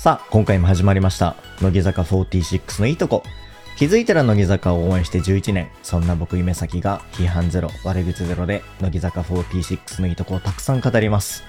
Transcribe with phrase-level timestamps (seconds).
[0.00, 1.36] さあ、今回も始まりました。
[1.60, 3.22] 乃木坂46のいいとこ。
[3.76, 5.70] 気づいたら乃木坂を応援して11年。
[5.82, 11.44] そんな僕夢咲が批判ゼロ、悪口ゼロで乃木坂46のいいとこをたくさん語ります。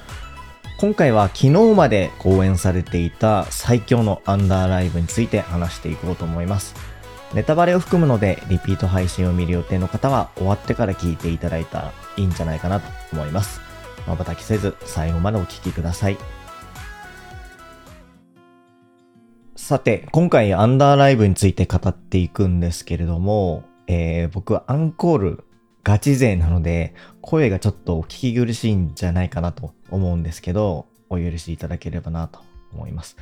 [0.77, 6.75] 今回は昨日まで公演されていた最強のアンダーライブについて話していこうと思います。
[7.33, 13.61] ネタバレを含むので、リピート配信を見る予定の方は終わってから聞いていただいたらいいんじゃないかなと思います。
[14.07, 16.40] 瞬きせず最後までお聞きください。
[19.71, 25.45] さて、今回アンダーライブについて語っていくんですけれども、えー、僕はアンコール
[25.81, 32.41] ガチ勢なので、声がちょっと聞き苦しいんじゃないかなと思うんですけど、お許しいただければなと
[32.73, 33.15] 思います。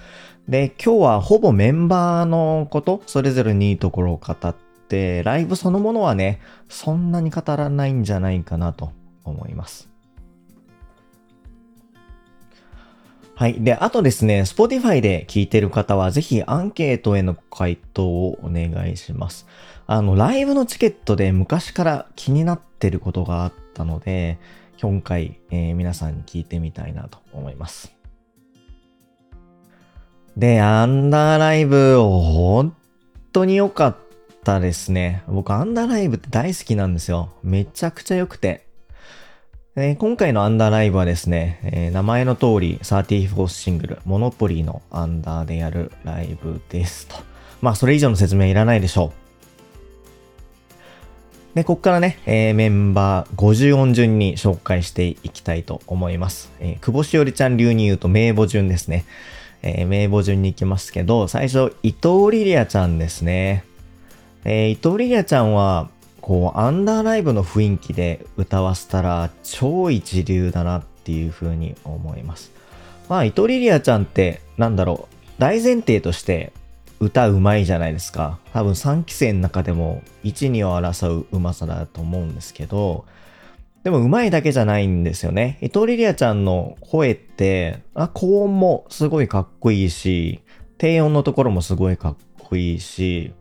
[0.47, 4.55] で、今日はほぼメンバーのこと、それぞれにいいところを語っ
[4.87, 8.91] て、ライブそのものはね、そんなに語らないんじゃないかなと
[9.23, 9.88] 思います。
[13.39, 13.63] はい。
[13.63, 19.47] で、あとですね、Spotify で聞いてる方は、ぜひアンケートへの回答をお願いします。
[19.87, 24.39] あの、ライブのチケットで昔から気になってることがあったので、
[24.81, 27.95] 今回、えー皆さんに聞いてみたいなと思います。
[30.35, 32.75] で、アンダーライブ、本
[33.31, 33.97] 当に良かっ
[34.43, 35.23] たですね。
[35.29, 37.29] 僕、アンダーライブって大好きなんですよ。
[37.41, 38.68] めちゃくちゃ良くて。
[39.75, 47.15] で今回のアンダーライブはですね、えー名前の通り、34シングル、モノポリーのアンダーでやるライブですと。
[47.61, 49.13] まあ、それ以上の説明いらないでしょ
[51.53, 51.55] う。
[51.55, 56.51] で、ここからね、えーメンバー50音順に紹介していきたいと思います。
[56.59, 59.05] えー久保しおりちゃん流に言うと名簿順ですね。
[59.61, 63.63] えー名簿順に行きますけど、最初、伊藤リリアちゃんですね。
[64.45, 65.89] えー伊藤リリアちゃんは、
[66.21, 72.51] こう、アンダーライブの雰囲気で歌わせたら超一流だなっていう風に思います。
[73.07, 76.53] まあ、伊藤リリアちゃんって、なんだろう、大前提として
[76.99, 78.39] 歌うまいじゃないですか。
[78.53, 83.05] 多分3期生の中でも1、2を争ううまさだと思うんですけど、
[83.83, 85.57] でもうまいだけじゃないんですよね。
[85.61, 90.41] 伊藤リリアちゃんの声って、あ、高音もすごいかっこいいし、
[90.77, 93.33] 低音のところもすごいかっこいいし、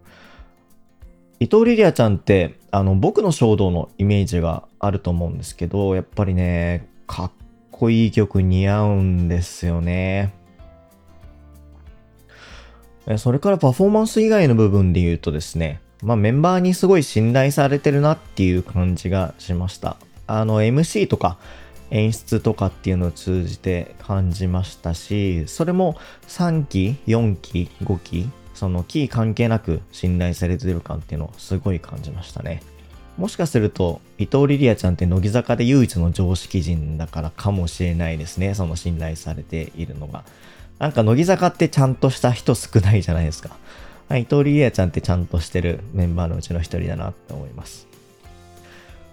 [1.41, 7.33] 伊藤リリアちゃんって、あの、僕の衝動のイメージがあると思うんですけど、やっぱりね、かっ
[7.71, 10.35] こいい曲似合うんですよね。
[13.17, 19.97] それからパフォーマンス以外の部分で言うとですね、まあメンバーにすごい信頼されてるなっていう感じがしました。
[20.27, 21.39] あの MC とか
[21.91, 32.61] 演出とかっていうのを通じて感じましたし、それも3期、4期、5期、そのキー関係なく信頼されてる感っていうのをすごい感じましたね。
[33.17, 38.55] もしかすると伊藤リリアちゃんって乃木坂で唯一の常識人だからかもしれないですね。
[38.55, 40.25] その信頼されているのが。
[40.81, 43.57] なんか乃木坂ってちゃんとした人少ないじゃないですか。
[44.11, 47.87] 伊藤リリアちゃんってちゃんとしてるメンバーのうちの一人だなって思います。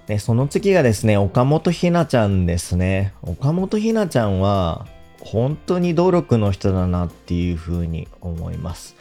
[0.07, 3.13] で、その次がですね、岡本ひなちゃんですね。
[3.21, 4.87] 岡本ひなちゃんは、
[5.19, 8.95] 本当に努力の人だなっていう風に思います。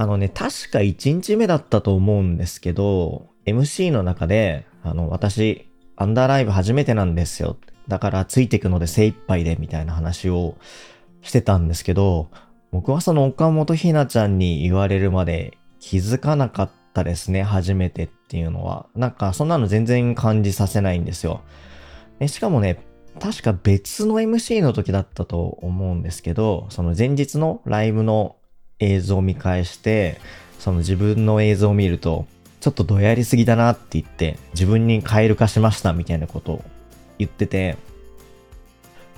[0.00, 7.58] あのね、確か1日目だったと思うんですけど、MC の中で、あの、私、アンダーライブ初めてなんですよ。
[7.86, 10.56] だからついてくので精一杯でみたいな話を
[11.20, 12.30] してたんですけど、
[12.70, 18.86] 僕はその岡本ひなちゃんに言われるまで気づかなかったですね、初めてっていうのは。
[18.94, 21.42] なんかそんなの全然感じさせないんですよ。
[22.20, 22.82] でしかもね、
[23.20, 28.36] 確か別の MC の時だったと思うんですけど、その前日のライブの
[28.80, 30.20] 映像を見返して、
[30.58, 32.26] その自分の映像を見ると、
[32.60, 36.64] ちょっとどやりすぎだなって言って、自分にカエル化しましたみたいなことを
[37.18, 37.76] 言ってて、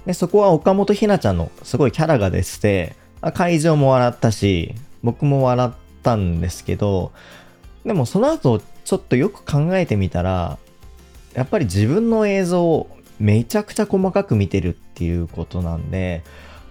[0.06, 2.94] で、そこは岡本ひなちゃんのすごいキャラがでして、
[3.34, 5.72] 会場も笑ったし、僕も笑っ
[6.02, 7.12] たんですけど、
[7.84, 10.58] でもその後ちょっとよく考えてみたら、
[11.34, 16.22] やっぱり自分の映像をめちゃくちゃ細かく見てるっていうことなんで、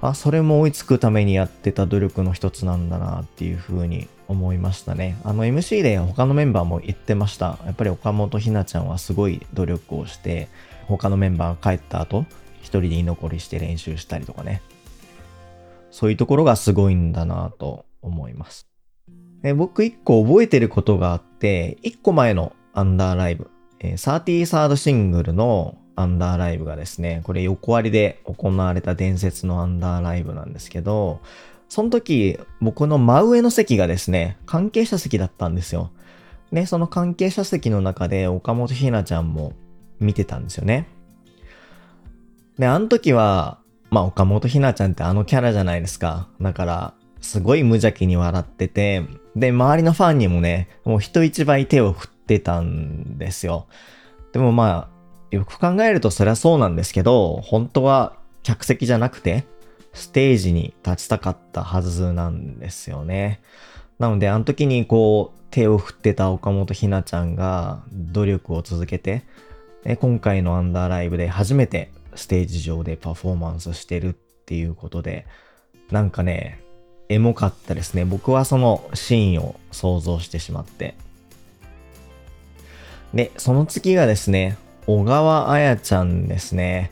[0.01, 5.17] あ、それも追いつくためにやってた努力の一つなんだなっていうふうに思いましたね。
[5.23, 7.59] あの MC で他のメンバーも言ってました。
[7.65, 10.49] やっぱり岡本ひなちゃんはすごい努力をして、
[10.87, 12.25] 他のメンバーが帰った後、
[12.61, 14.61] 一人で居残りして練習したりとかね。
[15.91, 18.67] そういうところがすごいんだなと思います。
[19.43, 23.49] で僕一個覚えてることがあって、一個前のアンダーライブ、
[23.79, 31.21] えー、33シングルのアンダーライブがですね、これ横割りで行われた伝説のアンダーライブなんですけど、
[31.69, 35.91] その時僕の真上の席がですね、関係者席だったんですよ。
[36.51, 39.53] で、その関係者席の中で岡本ひなちゃんも
[39.99, 40.87] 見てたんですよね。
[42.57, 43.59] で、あの時は、
[43.89, 46.27] まあ岡本ひなちゃんってあのキャラじゃないですか。
[46.41, 49.05] だから、すごい無邪気に笑ってて、
[49.35, 53.67] で、周りのファンにもね、もう人一倍手を振ってたんですよ。
[54.33, 55.00] でもまあ、
[55.31, 58.13] よく考えるとそりゃそうなんですけど、本当は
[58.43, 59.45] 客席じゃなくて、
[59.93, 63.41] ステージに立ちたかったはずなんですよね。
[63.97, 69.23] なので、あの時にこう、手を振ってた岡本ひなちゃんが努力を続けて、
[69.99, 74.13] 今回のアンダーライブで初めてステージ上でパフォーマンスしてるっ
[74.45, 75.25] ていうことで、
[75.91, 76.61] なんかね、
[77.09, 78.05] エモかったですね。
[78.05, 80.95] 僕はそのシーンを想像してしまって。
[83.13, 84.57] で、その次がですね、
[84.91, 86.91] 小川彩ちゃんですね。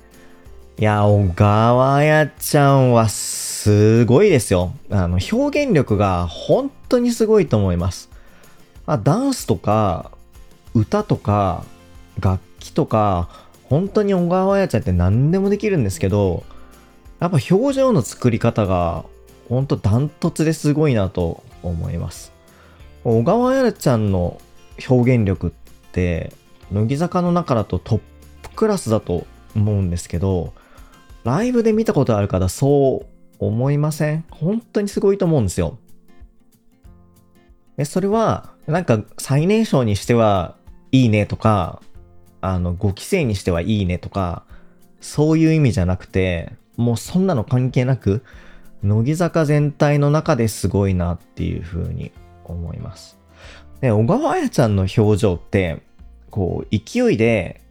[0.77, 4.71] いや、小川彩ちゃんはすごいですよ。
[4.89, 8.09] あの、表現力が本当にすごいと思います。
[8.85, 10.11] まあ、ダンスとか、
[10.73, 11.65] 歌とか、
[12.21, 13.27] 楽器とか、
[13.63, 16.43] 本当に小川彩ちゃんって何でもできるんですけど、
[17.19, 19.03] やっぱ表情の作り方が
[19.49, 22.31] ほんとダントツですごいなと思います。
[23.03, 24.39] 小川彩ちゃんの
[24.87, 25.51] 表現力っ
[25.91, 26.31] て、
[26.71, 28.01] 乃木坂の中だとトッ
[28.43, 29.25] プクラスだと
[29.55, 30.53] 思うんですけど、
[31.23, 33.07] ライブで見たことある方そう
[33.39, 34.25] 思いません？
[34.29, 35.77] 本当にすごいと思うんですよ。
[37.77, 40.55] で、それは、なんか最年少にしては
[40.91, 41.81] いいねとか、
[42.41, 44.43] あの、5期生にしてはいいねとか、
[44.99, 48.23] そういう意味じゃなくて、もうそんなの関係なく、
[48.83, 52.11] 乃木坂全体の中ですごいなっていう風に
[52.43, 53.17] 思います。
[53.81, 55.81] で、小川彩ちゃんの表情って、
[56.29, 57.61] こう、勢いで、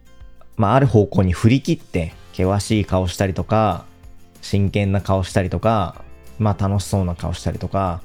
[0.57, 3.85] まあ、ある方向に振り切って、険しい顔したりとか、
[4.41, 6.03] 真剣な顔したりとか、
[6.37, 8.01] まあ、楽しそうな顔したりとか、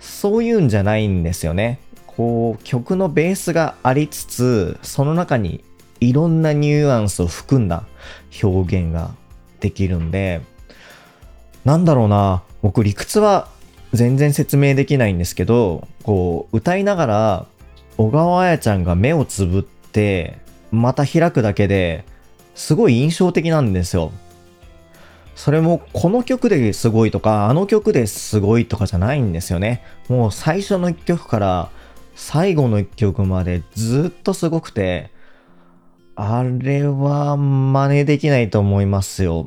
[0.00, 1.78] そういうんじゃないんですよね。
[2.06, 5.64] こう、曲のベースがありつつ、その中に
[6.00, 7.84] いろんなニュアンスを含んだ
[8.42, 9.14] 表現が
[9.60, 10.40] できるんで、
[11.64, 13.48] なんだろうな、僕理屈は
[13.92, 17.46] 全然説明できないんですけど、こう、歌いながら、
[18.02, 20.38] 小川彩ちゃんが目をつぶって、
[20.72, 22.04] また開くだけで、
[22.56, 24.10] すごい印象的なんですよ。
[25.36, 29.84] それもこの曲ですごいとか、あの曲ですごいとかじゃないんですよね。
[30.08, 31.70] もう最初の一曲から
[32.16, 35.12] 最後の一曲までずっとすごくて、
[36.16, 39.46] あれは真似できないと思いますよ。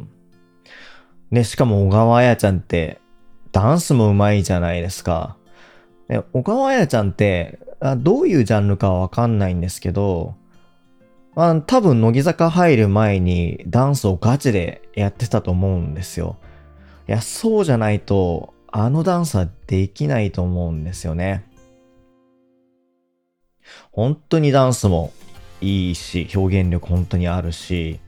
[1.30, 3.00] で、しかも小川彩ちゃんって
[3.52, 5.36] ダンスも上手いじゃないですか。
[6.08, 7.60] で小川彩ちゃんって
[7.96, 10.36] どういうジャンルかわかんないんですけど、
[11.36, 16.38] まあ、多分乃木坂入る前にダンスをガチでやってたと思うんですよ。
[17.10, 21.46] いや、そうじゃないと、あのダンスはできないと思うんですよね。
[23.92, 25.12] 本当にダンスも
[25.60, 28.00] いいし、表現力本当にあるし、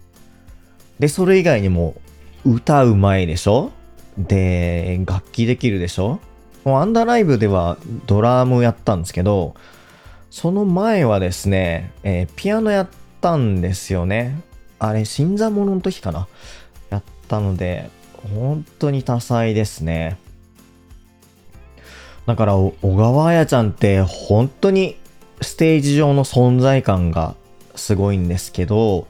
[0.99, 1.95] で、それ以外にも
[2.45, 3.71] 歌うまいでしょ？
[4.17, 6.19] で、楽器できるでしょ？
[6.67, 7.77] もうアンダーライブでは
[8.07, 9.55] ドラムやったんですけど、
[10.29, 12.89] その前はですね、えー、ピアノやっ
[13.21, 14.41] たんですよね。
[14.77, 16.27] あれ、新参者の時かな？
[16.89, 17.89] やったので、
[18.33, 20.17] 本当に多彩ですね。
[22.25, 24.97] だから、小川彩ちゃんって本当に
[25.39, 27.35] ステージ上の存在感が
[27.75, 29.07] すごいんですけど、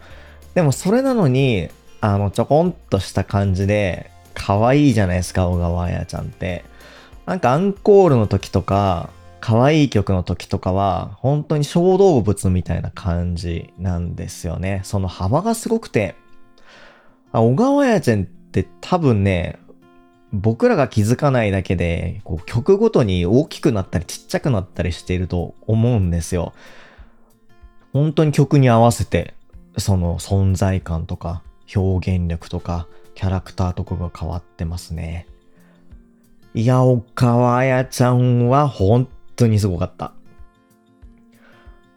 [0.53, 1.69] でもそれなのに、
[2.01, 6.63] あの、ちょこんとした感じで、可愛いじゃないですか、小川彩ちゃんって。
[7.27, 9.09] なんかアンコールの時とか、
[9.41, 14.79] 可愛い曲の時とかは、本当に小動物みたいな感じなんですよね。
[14.85, 16.15] その幅がすごくて。
[17.33, 19.59] あ小川彩ちゃんって多分ね、
[20.31, 26.53] 僕らが気づかないだけで、こう曲ごとに大きくなったりちっちゃくなったりしていると思うんですよ。
[27.91, 29.33] 本当に曲に合わせて、
[29.77, 31.43] その存在感とか
[31.75, 35.27] 表現力とかキャラクターとかが変わってますね。
[36.53, 40.13] いや、岡川彩ちゃんは本当にすごかった。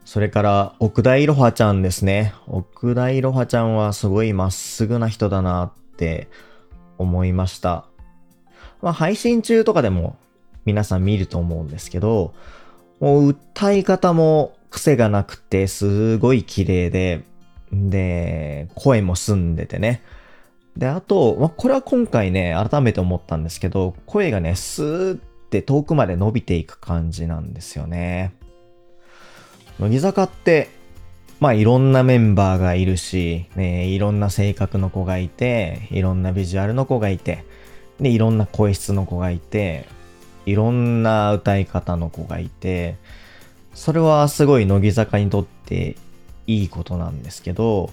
[0.04, 2.34] それから、奥田いろはちゃんですね。
[2.46, 6.28] 奥田いろはちゃんはすごいまっすぐな人だなって
[6.98, 7.86] 思いました。
[8.82, 10.16] まあ、配信中とかでも
[10.64, 12.34] 皆さん見ると思うんですけど、
[12.98, 17.24] もう歌い方も癖がなくてすごい綺麗で、
[17.72, 20.02] で、声も澄んでてね。
[20.80, 25.18] で、あと、まあ、これは今回ね、改めて思ったんですけど、声がね、スーっ
[25.50, 28.32] て遠くまで伸びていく感じなんですよね。
[29.78, 30.70] 乃木坂って、
[31.38, 37.44] まあいろんなメンバーがいるし、ね、いろんな性格の子がいて、いろんなビジュアルの子がいて、
[38.00, 39.86] で、いろんな声質の子がいて、
[40.46, 42.96] いろんな歌い方の子がいて、
[43.74, 45.96] それはすごい乃木坂にとって
[46.46, 47.90] いいことなんですけど、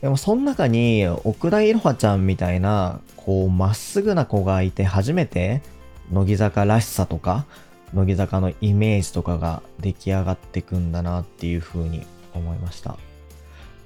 [0.00, 5.60] でもその中に奥田いろはちゃんみたいな、こう、まっすぐな子がいて初めて
[6.12, 7.46] 乃木坂らしさとか、
[7.92, 12.96] 乃木坂のイメージとかが出来上がってくんだなっていう風に思いました。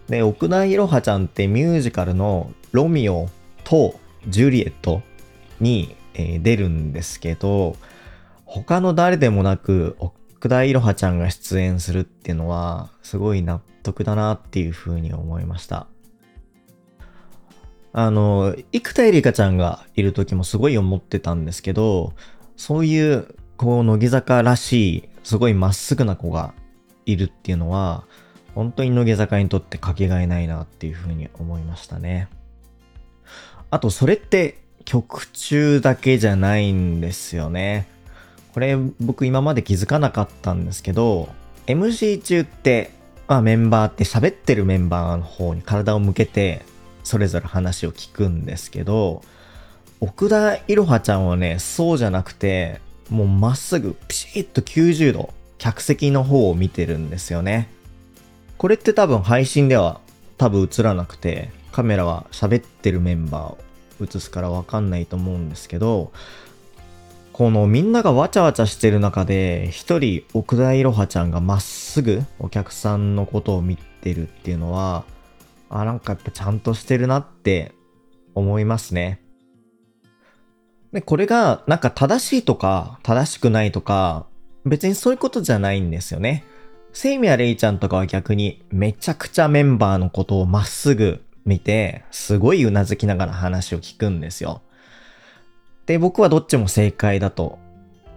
[0.08, 3.28] で、奥田いろはちゃんってミュージカルのロミオ
[3.64, 5.02] とジュリエット
[5.60, 7.76] に、え、出るんですけど、
[8.44, 15.86] 他の誰でもなく奥田いろはちゃんが出演するっていうのはすごい納得だなっていう風に思いました。
[17.92, 22.14] あの、生田絵梨花ちゃんがいる時もすごい思ってたんですけど、
[22.56, 26.54] そういう、こう、乃木坂らしい、すごいまっすぐな子が
[27.04, 28.04] いるっていうのは、
[28.54, 32.28] 本当に乃木坂にとってかけがえないなっていうふうに思いましたね。
[33.70, 37.86] あと、それって曲中だけじゃないんですよね。
[38.52, 41.28] これ僕今まで気づかなかったんですけど、
[41.66, 42.90] MC 中って、
[43.28, 46.66] まあメンバーって喋ってるメンバーの方に体を向けて
[47.02, 49.22] それぞれ話を聞くんですけど、
[50.00, 57.68] 奥田いろはちゃんはね、そうじゃなくて、もうまっすぐピシッと90度、客席の方を見てるんですよね。
[58.58, 60.00] これって多分配信では
[60.38, 63.58] 多分映らなくて、カメラは喋ってるメンバーを
[64.02, 66.12] 映すからわかんないと思うんですけど、
[67.32, 75.04] このみんながわちゃわちゃしてる中で、一人奥田いろはちゃんがまっすぐお客さんのことを見てるっていうのは、
[75.72, 77.72] あ、なんかやっぱちゃんとしてるなって
[78.34, 79.20] 思いますね。
[80.92, 84.26] で、これがなんか正しいとか正しくないとか、
[84.64, 86.44] 別にそういうことじゃないんですよね。
[86.92, 94.60] セイミヤレイちゃんとかは逆にめちゃくちゃメンバーのことをまっすぐ見て、すごいうなずきながら話を聞くんですよ。
[95.86, 97.58] で、僕はどっちも正解だと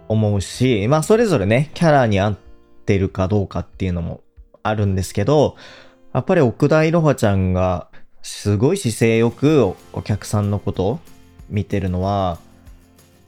[0.08, 2.38] 思うし、まあそれぞれね、キャラに合っ
[2.84, 4.20] てるかどうかっていうのも
[4.62, 5.56] あるんですけど、
[6.16, 7.88] やっぱり奥田いろはちゃんが
[8.22, 10.98] すごい姿勢よくお客さんのこと
[11.50, 12.38] 見てるのは、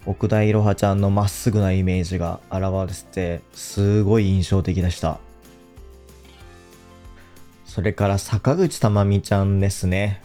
[0.06, 5.20] 奥田いろはちゃんのまっすぐなイメージが現れてて、すごい印象的でした。
[7.66, 10.22] それから坂口珠美ちゃんですね。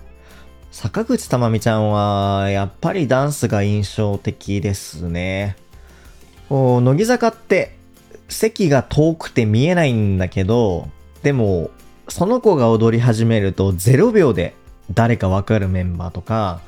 [0.72, 5.58] 坂口珠美ちゃんは、やっぱりダンスが印象的ですね。
[6.48, 7.75] こう、乃木坂って、
[8.29, 10.88] 席が遠くて見えないんだけど、
[11.24, 11.70] でも、
[12.07, 14.55] その子が踊り始めると0秒で
[14.91, 16.62] 誰かわかるメンバーとか、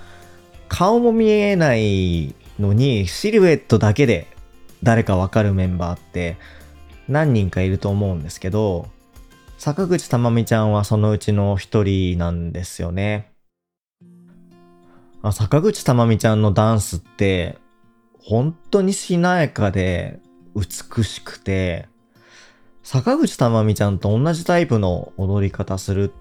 [0.67, 4.27] 顔も見えないのにシルエットだけで
[4.83, 6.37] 誰かわかるメンバーって
[7.07, 8.87] 何人かいると思うんですけど、
[9.57, 13.31] 坂口珠美ちゃんはそのうちの一人なんですよね。
[15.21, 17.57] あ坂口珠美ちゃんのダンスって
[18.19, 20.19] 本当にしなやかで
[20.55, 21.87] 美しくて、
[22.85, 26.13] 坂口珠美ちゃんと同じタイプの踊り方する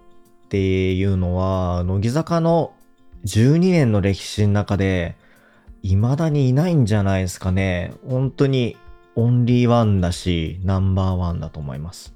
[0.46, 2.72] っていうのは、乃木坂の
[3.26, 5.14] 12年の歴史の中で、
[5.82, 7.92] 未だにいないんじゃないですかね。
[8.08, 8.78] 本当に
[9.14, 12.14] オンリーワンだし、ナンバーワンだと思います。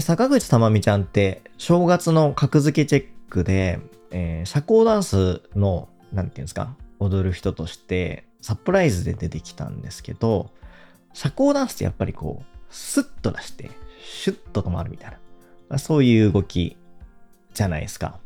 [0.00, 10.50] 坂口珠美ちゃんって、正月の格付けチェックで、えー、社交ダンスの、なんていうんですか、踊る人として、サプライズで出てきたんですけど、
[11.14, 13.70] 社交ダンスってやっぱりこう、スッと出して、
[14.04, 15.16] シュッと止まるみたい
[15.70, 15.78] な。
[15.78, 16.76] そういう動き
[17.54, 18.18] じゃないですか。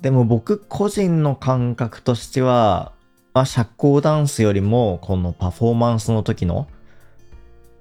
[0.00, 2.92] でも僕個人の感覚としては、
[3.32, 6.68] まあ、社交ダンスよりも、このパフォーマンスの時の、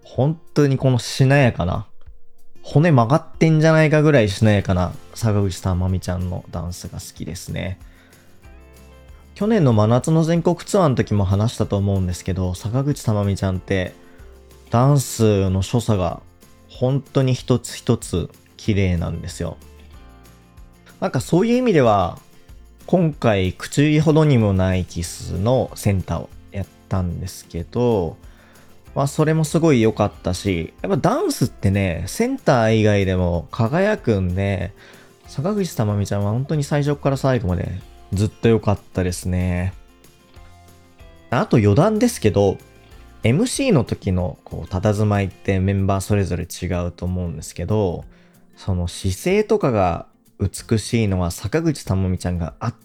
[0.04, 1.86] 本当にこのしなやかな、
[2.64, 7.78] 骨曲がってんじゃないかぐらいしなやかな坂口さんまみちゃんのダンスが好きですね。
[9.36, 13.94] 去年の真夏の全国ツアーの時も話したと思うんですけど、坂口珠美ちゃんって、
[14.70, 16.22] ダンスの所作が
[16.70, 19.58] 本当に一つ一つ綺麗なんですよ。
[21.00, 22.20] なんかそういう意味では、
[22.86, 28.18] 今回、口ほどにもないキスのセンターをやったんですけど、
[28.94, 34.74] まあそれもすごい良かったし、やっぱダンスってね、センター以外でも輝くんで、
[35.28, 37.82] 坂口珠美ちゃんは本当に最初から最後まで
[38.14, 39.74] ずっと良かったですね。
[41.30, 42.58] あと余談ですけど、
[43.24, 48.06] MC の時のこう佇まいってメンバーそれぞれ違うと思うんですけど、
[48.56, 50.08] その姿勢とかが
[50.40, 52.78] 美しいのは坂口珠美ちゃんが圧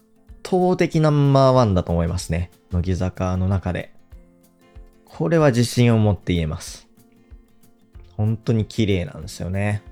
[0.43, 2.51] 倒的ナンバーワンだと思いますね。
[2.71, 3.93] 乃木坂の中で。
[5.05, 6.87] これは自信を持って言えます。
[8.15, 9.83] 本当に綺麗なんですよね。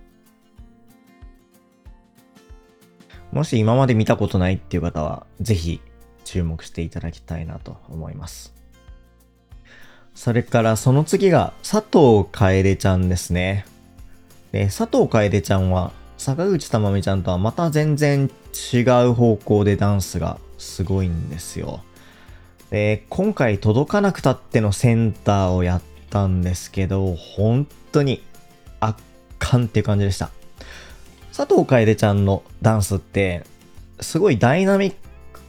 [3.32, 5.82] もし今まで見たことないっていう方は、ぜひ
[6.24, 8.54] 注目していただきたいなと思います。
[10.16, 13.66] それからその次が佐藤楓ちゃんですね。
[14.52, 18.32] で、佐藤楓ちゃんは坂口珠美ちゃんとはまた全然
[18.74, 21.82] 違う方向でダンスがすごいんですよ。
[22.72, 28.24] で、今回届かなくたってのセンターをやったんですけど、本当に
[28.80, 29.02] 圧
[29.38, 30.32] 巻っていう感じでした。
[31.38, 33.44] 佐藤楓ちゃんのダンスって、
[34.00, 34.96] すごいダイナミッ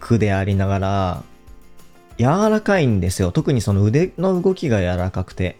[0.00, 1.22] クでありながら、
[2.18, 3.32] 柔らかいんですよ。
[3.32, 5.56] 特にその腕の動きが柔らかくて。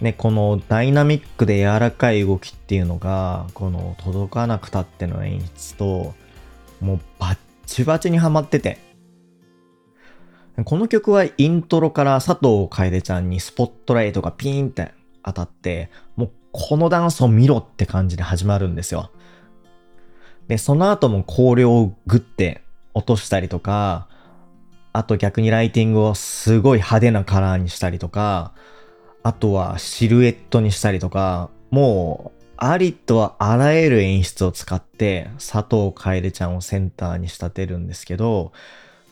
[0.00, 6.14] ね、このダイナミックで柔らかい動きっていうのが、この届かなくたっての演出と、
[6.80, 8.78] もうバッチバチにハマってて。
[10.64, 19.10] この曲はイントロから佐藤楓ちゃんにスポットライトがピーンって当たって、もうこのダンスを見ろって感じで始まるんですよ。
[20.46, 22.62] で、その後も香料をグッて
[22.94, 24.06] 落としたりとか、
[24.92, 28.52] あと逆にライティングをすごい派手なカラーにしたりとか、
[29.24, 38.52] あとはシルエットにしたりとか、もうありとはあらゆる演出を使って佐藤楓ちゃんをセンターに仕立てるんですけど、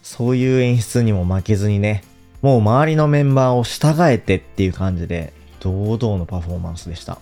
[0.05, 2.05] そういう演出にも負けずにね、
[2.41, 7.19] もう周りのメンバーを従えてっていう感じで、堂々のパフォーマンスでした。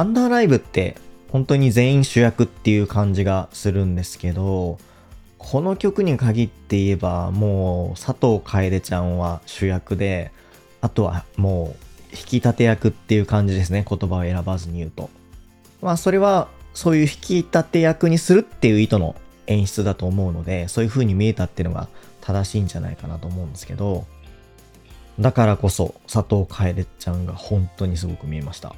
[0.00, 0.96] アンダーライブって
[1.28, 4.78] 本当に全員主役っていう感じがするんですけど、
[5.36, 10.32] この曲に限って言えばもう佐藤楓ちゃんは主役で、
[10.80, 13.84] あとはもう引き立て役っていう感じですね。
[13.86, 15.10] 言葉を選ばずに言うと。
[15.82, 19.16] まあそれはそういう引き立て役にするっていう意図の
[19.48, 21.88] 演出だと思うので、そういう風に見えたっていうのが
[22.22, 24.06] 正しいんじゃないかなと思うんですけど、
[25.18, 28.74] だからこそ佐藤楓ちゃんが本当にすごく見えました。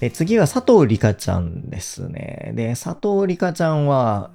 [0.00, 2.52] で次は佐藤里香ちゃんですね。
[2.54, 4.30] で、佐藤里香ちゃんは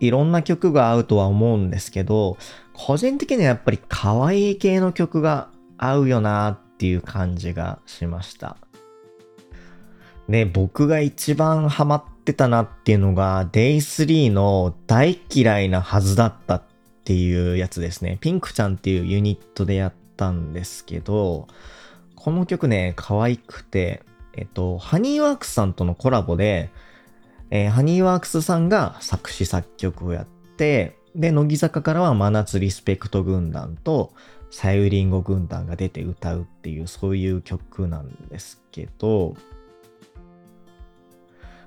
[0.00, 2.36] いろんな曲が合うとは思うんですけど、
[2.72, 8.56] 個人的にはやっぱり可愛い系の曲が合うよなっていう感じがしました。
[10.28, 16.62] で、僕が一番ハマってたなっていうのが Day3 の大嫌いなはずだったっ
[17.04, 18.18] ていうやつですね。
[18.20, 21.46] ピンクちゃんっていうユニットでやったんですけど、
[22.16, 24.02] この曲ね、可愛くて、
[24.36, 26.70] えっと、ハニーワークスさんとのコラボで、
[27.50, 34.12] えー、ハニーワークスさんが作詞作曲をやって、で、乃木坂からは真夏リスペクト軍団と、
[34.50, 39.36] さゆりんご軍団が出て歌うっていう、そういう曲なんですけど、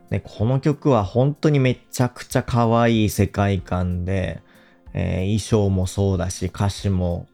[0.09, 4.41] ね、この曲は本当にめちゃくちゃ可愛い世界観で、
[4.93, 7.27] えー、衣装もそうだし、歌詞も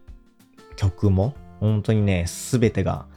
[0.75, 3.07] 曲も、本当にね、すべてが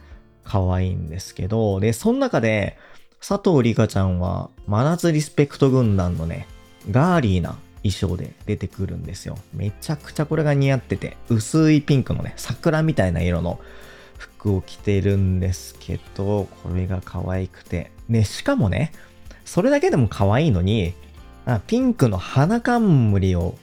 [0.47, 2.77] 可愛いんですけど、で、その中で、
[3.19, 6.47] 佐藤里香ちゃんは、真夏リスペクト軍団のね、
[6.89, 9.37] ガーリーな衣装で出てくるんですよ。
[9.53, 13.59] めちゃくちゃこれが似合ってて、薄いピンクのね、桜みたいな色の
[14.17, 17.91] 服を着てるんですけど、これが可愛くて。
[18.07, 18.93] ね、しかもね、
[19.43, 20.93] それだけでも可愛いのに、
[21.45, 23.57] あピンクの花冠を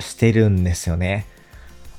[0.00, 1.26] してるんですよね。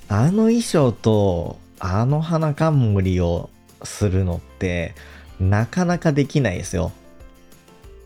[0.09, 3.49] あの衣装と、あの花冠を
[3.83, 4.95] するのって、
[5.39, 6.91] なかなかできないですよ。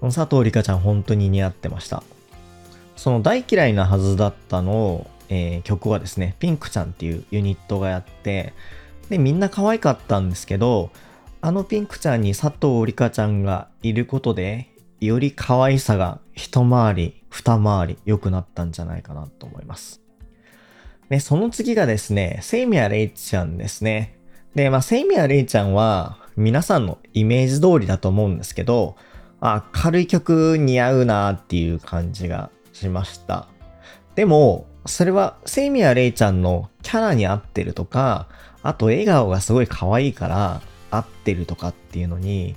[0.02, 2.04] 佐藤里香ちゃん本当に似合ってました。
[2.96, 8.54] その大嫌いなはずだったのえー、曲はですね、ピンクちゃんっていうユニットがやって、
[9.10, 10.92] で、みんな可愛かったんですけど、
[11.40, 14.68] あのピンクちゃんに佐藤里香ちゃんがいることで、
[15.00, 20.02] より可愛さが一回り、二回り良くなったんじゃないかなと思います。
[21.10, 24.18] で、その次がですね、セイミアレイちゃんですね。
[24.56, 28.96] で、まあ、セイミアレイちゃんは、皆さんのイメージ通りだと思うんですけど、
[29.40, 33.48] あ、軽い曲似合うなっていう感じがしました。
[34.16, 38.28] でも、それは、セイミアレイちゃんのキャラに合ってるとか、
[38.64, 40.62] あと笑顔がすごい可愛いから
[40.92, 42.56] 合ってるとかっていうのに、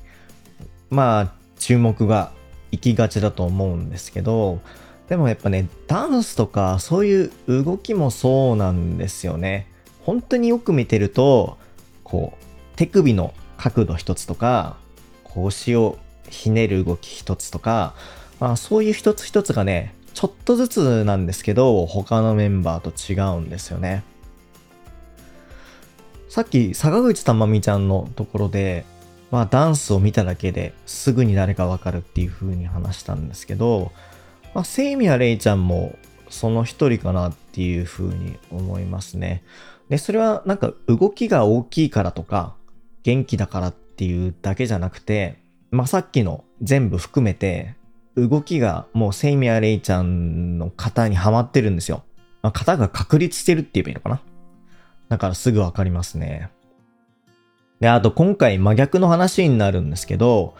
[0.90, 2.32] まあ、注目が
[2.72, 4.60] 行きがちだと思うんですけど、
[5.08, 9.68] でもやっぱね、ダンスとかそういう動きもそうなんですよね。
[10.02, 11.58] 本当によく見てると、
[12.14, 14.76] こう、手首の角度一つとか、
[15.24, 15.98] 腰を
[16.30, 17.94] ひねる動き一つとか、
[18.38, 24.04] まあそういう一つ一つがね、ちょっとずつなんですけど、他のメンバーと違うんですよね。
[26.28, 28.84] さっき坂口珠美ちゃんのところで、
[29.32, 33.90] まあダンスを見ただけですぐに誰かわかるっていう風に話したんですけど、
[34.54, 35.96] まあセイミアレイちゃんも
[36.30, 39.42] その一人かなっていう風に思いますね。
[39.88, 42.56] で、それはなんか動きが大きいからとか、
[43.02, 45.38] 元気だからっていうだけじゃなくて、
[45.70, 47.74] まあさっきの全部含めて、
[48.16, 52.04] 動きがもうセイミアレイちゃんの型にはまってるんですよ。
[52.42, 54.20] まあ、型が確立してるって言えばいいのかな。
[55.08, 56.50] だからすぐわかりますね。
[57.80, 60.54] で、あと今回真逆の話になるんですけど、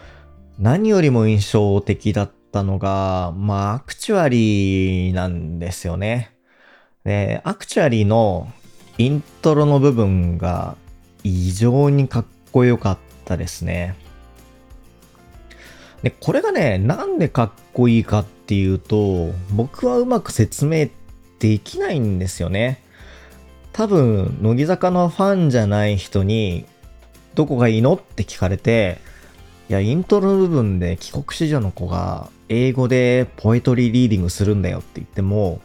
[0.59, 6.35] 何よりも印象的だったのが、まあ、アクチュアリーなんですよね。
[7.03, 8.51] で、アクチュアリーの
[8.97, 10.77] イントロの部分が
[11.23, 13.95] 異常にかっこよかったですね。
[16.03, 20.87] で、これがね、なんでかっこいいかっていうと、僕はうまく説明
[21.39, 22.81] できないんですよね。
[23.73, 26.65] 多分、乃木坂のファンじゃない人に、
[27.33, 28.99] どこがいいのって聞かれて、
[29.67, 35.59] いや、イントロの部分で帰国子女の子が英語でポエトリーリーディングするんだよって言っても、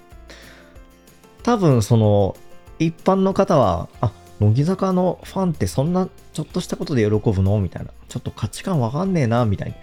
[1.42, 2.36] 多分その
[2.80, 7.60] 一般の方は、あ、乃木坂のファンってそんなちょっとしたことで喜ぶの？
[7.60, 7.92] みたいな。
[8.08, 9.74] ちょっと価値観わかんねえな、みたいに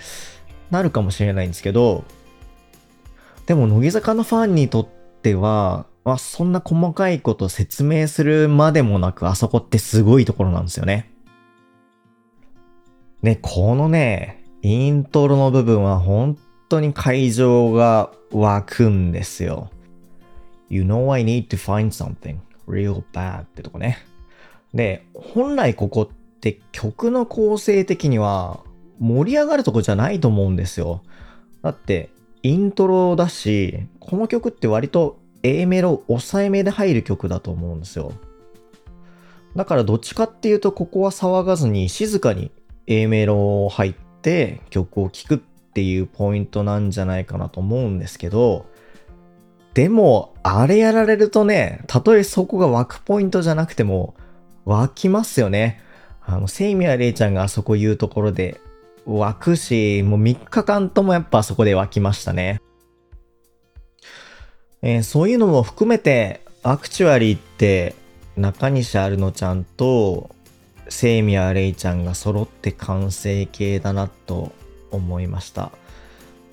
[0.72, 2.04] なるかもしれないんですけど、
[3.46, 4.88] でも乃木坂のファンにとっ
[5.22, 11.12] ては、まあ、そんな細かいこと説明するまでもなく、あそこってすごいところなんですよね。
[13.22, 19.70] で、このね、イントロの部分は本当に会場が湧くんですよ。
[20.70, 23.98] You know I need to find something real bad ってとこね。
[24.74, 28.60] で、本来ここって曲の構成的には
[29.00, 31.02] 盛り上がるとこじゃないと思うんですよ。
[31.62, 32.10] だって、
[32.44, 38.12] イントロだし、この曲って割と A メロ抑えめで入る曲だと思うんですよ。
[39.56, 42.52] だからどっちかっていうとここは騒がずに静かに
[42.86, 48.66] A メロを入って曲を聴くっていうポイントなんじゃないかなと思うんですけど、
[49.78, 54.16] でも、あれやられるとね、たとえそこが湧くポイントじゃなくても、
[54.66, 55.84] 湧きますよね。
[56.26, 58.60] あの、セイミアレイちゃんがあそこ言うところで
[59.06, 62.60] 湧くし、もう3日間ともやっぱあそこで湧きましたね。
[64.82, 67.94] えー、そういうのも含めて、アクチュアリーって
[68.36, 70.32] 中西アルノちゃんと
[70.90, 74.54] セイミアレイちゃんが揃って完成形だなと
[74.90, 75.72] 思いました。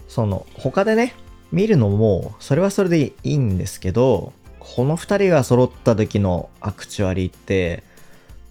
[0.08, 1.14] その他でね、
[1.54, 7.84] 見るのもそれはそれでいいんですけど、この2人が揃った時のアクチュアリーって、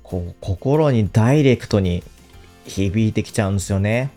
[0.03, 2.01] こう心にダイレクトに
[2.65, 4.11] 響いてきちゃうんですよね。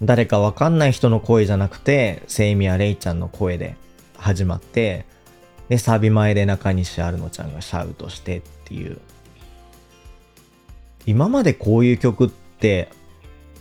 [0.00, 3.74] 誰かわかんない人の声じゃなくて、セイミアレイちゃんの声で
[4.16, 5.04] 始まって、
[5.68, 9.00] で、サビ前で中西アルノちゃんがシャウトしてっていう。
[11.04, 12.88] 今までこういう曲って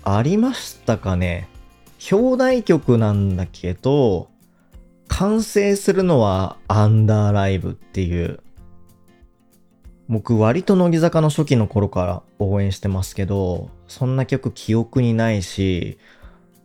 [0.03, 1.47] ありましたかね？
[2.11, 4.29] 表題曲なんだけど、
[5.07, 8.39] 完成するのはアンダーライブっていう
[10.09, 15.97] 僕割と乃木坂の初期の頃から応援してますけど、そんな曲記憶にないし、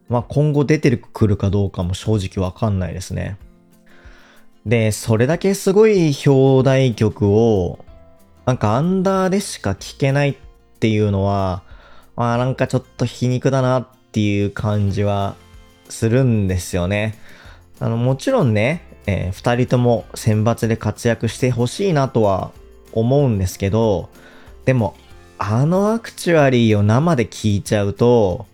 [0.09, 3.39] まあ今後出てくるかどうかも正直わかんないですね。
[4.67, 7.85] で、それだけすごい表題曲を、
[8.45, 10.37] なんかアンダーでしか聴けないっ
[10.81, 11.63] ていうのは、
[12.17, 15.37] まあなんかちょっと皮肉だなっていう感じは
[15.89, 17.17] するんですよね。
[17.79, 22.51] あの、もちろんね、えー、二人とも選抜で活躍してほしいなとは
[22.93, 24.09] 思うんですけど、
[24.65, 24.97] でも、
[25.39, 28.47] あのアクチュアリーを生で聞いちゃうと、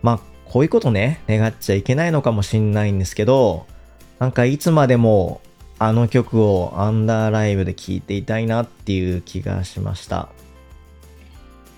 [0.00, 3.66] まあ、こういうことね、願っちゃいけないのかもしんないんですけど、
[4.20, 5.40] なんかいつまでも
[5.80, 10.28] あの曲をアンダーライブで聴いていたいなっていう気がしました。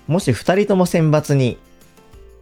[0.05, 1.57] もし二人とも選抜に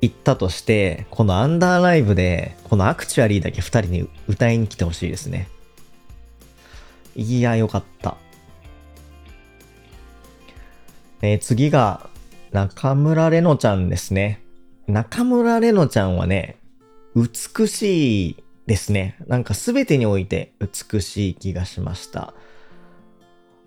[0.01, 5.47] 行ったとして、このアンダーライブで、このアクチュアリーだけ二人に歌いに来てほしいですね。
[7.15, 8.17] いや、よかった。
[11.21, 12.09] えー、次が、
[12.51, 14.41] 中村れのちゃんですね。
[14.87, 16.57] 中村れのちゃんはね、
[17.15, 19.17] 美しいですね。
[19.27, 22.33] なんかすべてにおいて美しい気がしました。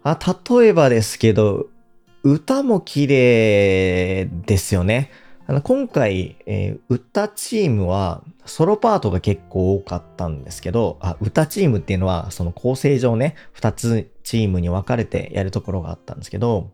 [0.02, 0.18] あ、
[0.50, 1.68] 例えばですけど、
[2.22, 5.10] 歌も綺麗ですよね。
[5.46, 16.70] あの今回、えー、歌チームはソロパートが結構多かったんですけど、あ、歌チームっていうのはその構成上ね、二つチームに分かれてやるところがあったんですけど、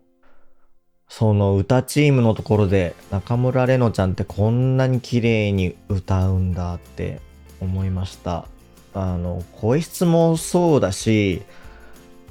[1.08, 7.20] その歌チームのところで中村れのちゃんってこんなに綺麗に歌うんだって
[7.60, 8.46] 思いました。
[8.94, 11.42] あの、声質もそうだし、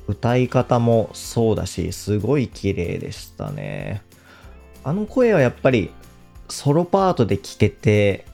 [0.08, 4.04] 歌い方もそうだし、すごい綺麗でしたね。
[4.86, 5.92] あの声はやっぱり
[6.50, 8.26] ソロパートで聴けて、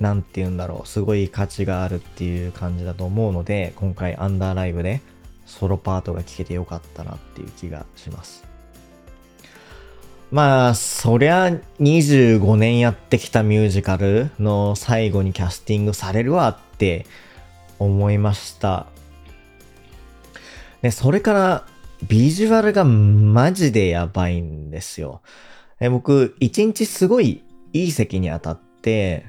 [0.00, 5.00] なんて言うんだろう、すごい価値があるっていう感じだと思うので、今回アンダーライブで
[5.46, 8.44] ソロパートが聴けてよかったなっていう気がします。
[10.30, 17.04] まあ、そりゃ25年やってきたミュージカルの最後にキャスティングされるわって
[17.78, 18.86] 思いました。
[20.80, 21.66] で、それから
[22.08, 25.20] ビジュアルがマジでやばいんですよ。
[25.80, 29.26] え僕、一日すごいいい席に当たって、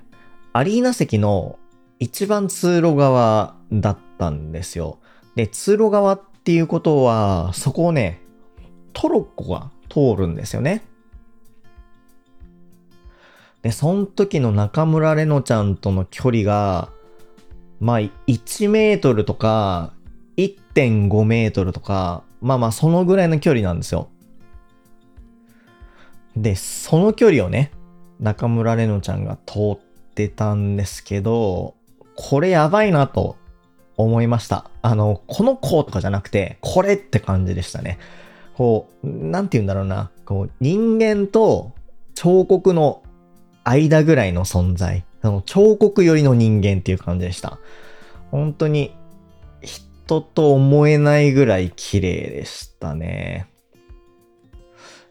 [0.54, 1.58] アリーナ席の
[2.00, 5.00] 一番通路側だったんですよ。
[5.36, 8.22] で、通路側っていうことは、そこをね、
[8.94, 10.84] トロッコが通るんですよね。
[13.62, 16.90] で、その時の中村れのちゃんとの距離が、
[17.80, 19.94] まあ、1メートルとか、
[20.38, 24.10] 1.5メートルとか、まあまあ、そのぐらいの距離なんですよ。
[26.36, 27.72] で、その距離をね、
[28.24, 29.78] 中村れのちゃんが通っ
[30.16, 31.76] てたんですけど、
[32.16, 33.36] これやばいなと
[33.98, 34.72] 思いました。
[34.82, 38.00] あの、この子とかじゃなくて、これって感じでしたね。
[38.56, 40.10] こう、なんて言うんだろうな。
[40.26, 41.74] こう、人間と
[42.16, 43.04] 彫刻の
[43.66, 45.04] 間ぐらいの存在。
[45.22, 47.60] その彫刻寄りの人間っていう感じでした。
[48.32, 48.96] 本当に
[49.62, 53.48] 人と思えないぐらい綺麗でしたね。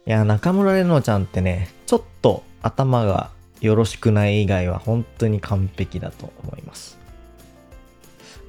[0.06, 6.98] いや、中村れのちゃんってね、ちょっと頭がよろしくない以外は本当に完璧だと思います。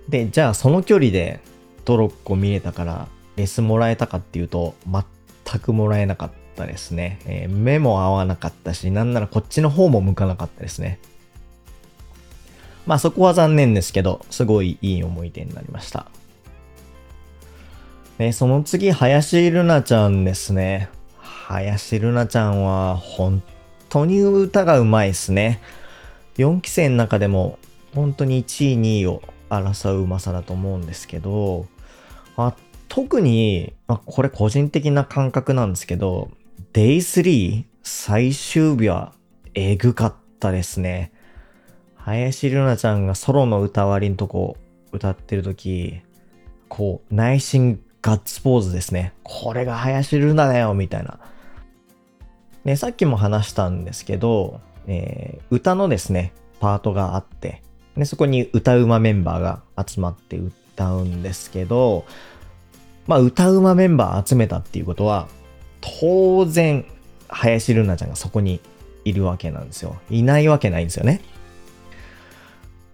[0.10, 1.40] で、じゃあその距離で
[1.86, 7.20] トロッコ見れたからレスもらえたかっていうと全くもらえなかったですね。
[7.26, 11.00] えー、目も合わなかったし、なんならこっちの方も向かなかったですね。
[12.86, 16.08] まあそこは残念ですけど、すごいいい思い出になりました。
[18.18, 20.90] で、その次、林瑠奈ちゃんですね。
[21.20, 23.42] 林瑠奈ちゃんは本
[23.94, 25.62] 当に歌がうまいですね。
[26.38, 27.60] 4期生の中でも
[27.94, 31.68] 本当に1位、2位を争ううまさだと思うんですけど、
[32.36, 32.56] あ
[32.90, 36.32] 特に、あ、これ個人的な感覚なんですけど、
[36.74, 39.14] Day3 最終日は
[39.54, 41.12] えぐかったですね。
[41.96, 44.58] 林瑠奈ちゃんがソロの歌割りのとこ
[44.92, 46.02] 歌ってるとき、
[46.68, 49.14] こう、内心ガッツポーズですね。
[49.22, 51.20] これが林瑠奈だよみたいな。
[52.66, 57.62] ね、さっきも話したんですけど、えー、歌のですね、パートがあって、
[57.98, 62.06] で、そこに歌うまメンバーが集まって歌うんですけど、
[63.06, 65.28] まあ、歌うまメンバー集めたっていうことは、
[65.82, 66.86] 当然、
[67.28, 68.62] 林瑠奈ちゃんがそこに
[69.04, 69.98] いるわけなんですよ。
[70.10, 71.22] いないわけないんですよね。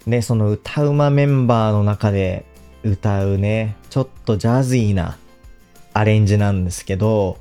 [0.08, 2.46] で、その歌うまメンバーの中で
[2.84, 5.18] 歌うね、ちょっとジャズィーな
[5.94, 7.38] アレンジなんですけど、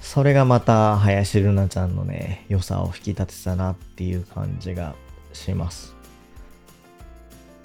[0.00, 4.94] それがまた林瑠奈ちゃんのね、良さを引き立てたなっていう感じが
[5.32, 5.94] します。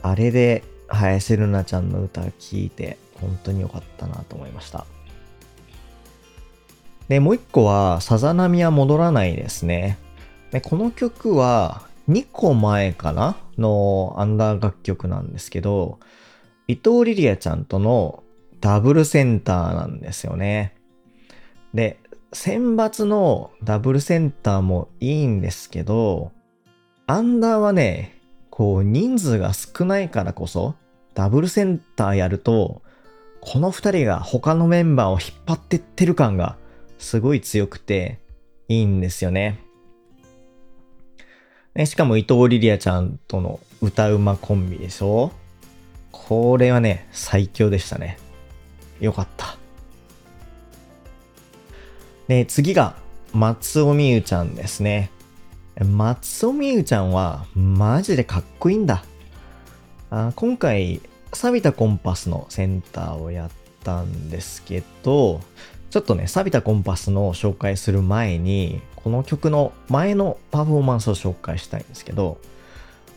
[0.01, 4.85] あれで林瑠奈ちゃんの歌聴いて本当に良かったなと思いました。
[7.07, 9.97] で、もう一個は、さざ波は戻らないですね。
[10.51, 15.99] で、この曲は2個前かなのアンダー楽曲なんですけど、
[16.67, 18.23] 伊藤リリアちゃんとの
[18.61, 20.75] ダブルセンターなんですよね。
[21.73, 21.99] で、
[22.33, 26.31] 選抜のダブルセンターもいいんですけど、
[27.07, 28.19] アンダーはね、
[28.49, 30.75] こう人数が少ないからこそ、
[31.13, 32.81] ダブルセンターやると、
[33.41, 36.57] この二人が他のメンバーを引っ張ってってる感が
[36.97, 38.19] すごい強くて
[38.67, 39.59] いいんですよね。
[41.75, 45.31] ねしかも伊藤リリアちゃんとの歌うまコンビでしょ？
[46.11, 48.17] これはね、最強でしたね。
[48.99, 49.57] よかった。
[52.27, 52.95] で、次が、
[53.33, 55.11] 松尾美優ちゃんですね。
[55.83, 59.03] 松尾美優ちゃんは、マジでかっこいいんだ。
[60.09, 61.01] あ今回、
[61.33, 63.49] 錆びたコンパスのセンターをやっ
[63.83, 65.41] たんですけど、
[65.89, 72.37] ちょっとね、錆びたコンパスの紹介する前に、この曲の前のパフォーマンスを紹介したいんですけど、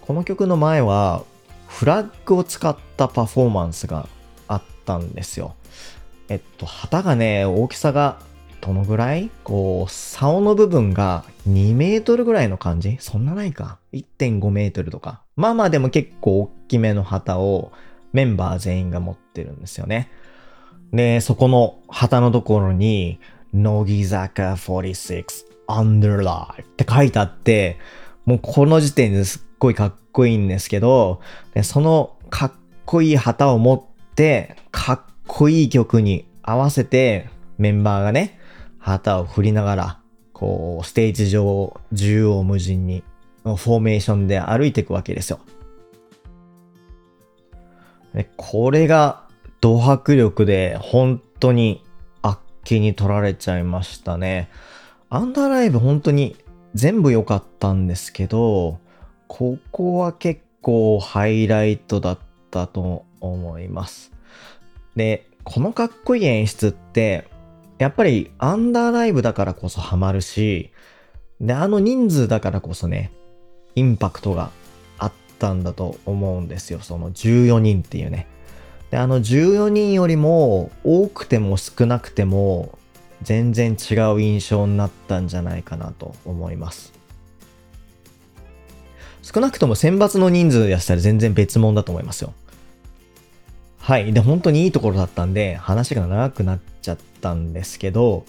[0.01, 1.23] この曲の前は、
[1.69, 4.09] フラッグを使ったパフォーマンスが
[4.49, 5.55] あったんですよ。
[6.29, 8.19] えっと、旗がね、大きさが
[8.61, 12.97] どのぐらいこう、竿の部分が2メートルぐらいの感じ？
[13.01, 15.23] そんなないか ?1.5 メートルとか。
[15.37, 17.73] まあまあでも結構大きめの旗を
[18.13, 20.11] メンバー全員が持ってるんですよね。
[20.93, 23.21] で、そこの旗のところに、
[23.53, 25.25] 乃木坂46
[25.69, 27.79] Underline って書いてあって、
[28.25, 31.21] もうこの時点ですっごいかっこいいんですけど、
[31.55, 32.53] でそのかっ
[32.85, 38.39] こいい旗を持って、かっこいい曲に合わせてメンバーがね、
[38.87, 39.99] 旗を振りながら、
[40.33, 43.03] こう、ステージ上、縦横無尽に、
[43.43, 45.41] フォーメーションで歩いていくわけですよ。
[48.15, 49.25] でこれが、
[49.61, 51.83] ド迫力で、本当に、
[52.23, 54.49] あっけに取られちゃいましたね。
[55.11, 56.37] アンダーライブ本当に
[56.75, 58.79] 全部良かったんですけど、
[59.27, 62.19] ここは結構ハイライトだっ
[62.53, 64.13] たと思います。
[64.95, 67.29] で、このかっこいい演出って、
[67.79, 70.71] やっぱりアンダーライブだからこそハマるし、
[71.41, 73.13] で、あの人数だからこそね、
[73.75, 74.51] インパクトが
[74.99, 76.81] あったんだと思うんですよ。
[76.81, 78.27] その14人っていうね。
[78.91, 82.79] で、あの14人よりも多くても少なくても
[83.23, 86.95] 全然違う印象になったんじゃないかなと思います。
[89.23, 92.33] 少なくとも選抜の人数やしたら全然別物だと思いますよ。
[93.79, 94.13] はい。
[94.13, 98.25] で、本当にいいところだったんで、話が長くなっちゃってたんですけど、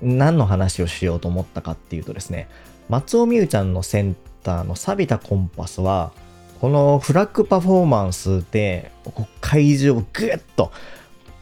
[0.00, 2.48] 何の話をしようと思ったかっていうとですね、
[2.88, 6.12] 松尾美優ちゃんのセンターの錆びたコンパスは、
[6.60, 8.92] このフラッグパフォーマンスで、
[9.40, 10.70] 会場をぐっと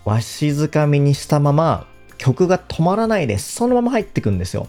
[0.04, 1.86] わしづかみにしたまま、
[2.16, 4.68] 曲が止まらないで、そのまま入ってくんですよ。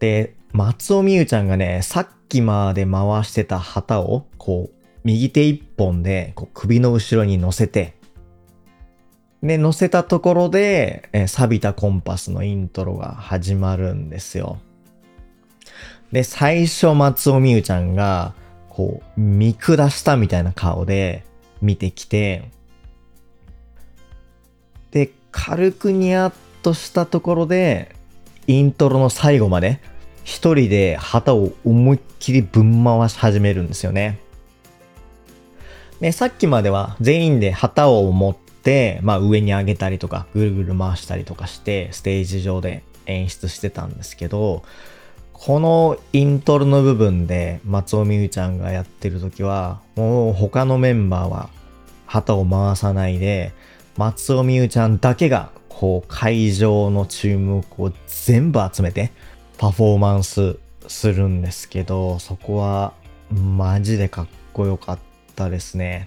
[0.00, 7.94] で、松尾美優ちゃんがね、さっきまで回してた旗を、こう、右手一本で、こう首の後ろに乗せて、
[9.42, 14.58] で、乗せたところで、えー、錆びたコンパスのイントロが始まるんですよ。
[16.12, 18.34] で、最初松尾美優ちゃんが、
[18.68, 21.24] こう、見下したみたいな顔で
[21.60, 22.50] 見てきて、
[24.92, 27.96] で、軽くニヤッとしたところで、
[28.46, 29.80] イントロの最後まで、
[30.24, 34.20] 一人で旗を思いっきりぶん回し始めるんですよね。
[36.00, 38.41] で、さっきまでは全員で旗を持って、
[39.02, 44.62] まあ上に上げたりとか、ぐるぐる回したりとかして、ステージ上で演出してたんですけど、
[45.32, 51.50] このイントロの部分で松尾美優ちゃんがやってる時は、もう他のメンバーは
[52.06, 53.52] 旗を回さないで、
[53.96, 59.10] 松尾美優ちゃんだけが、こう会場の注目を全部集めて
[59.58, 62.92] パフォーマンスするんですけど、そこは
[63.30, 64.98] マジでかっこよかっ
[65.34, 66.06] たですね。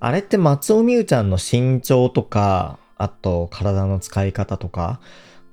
[0.00, 5.00] あれって松尾美優ちゃんの身長とか、あと体の使い方とか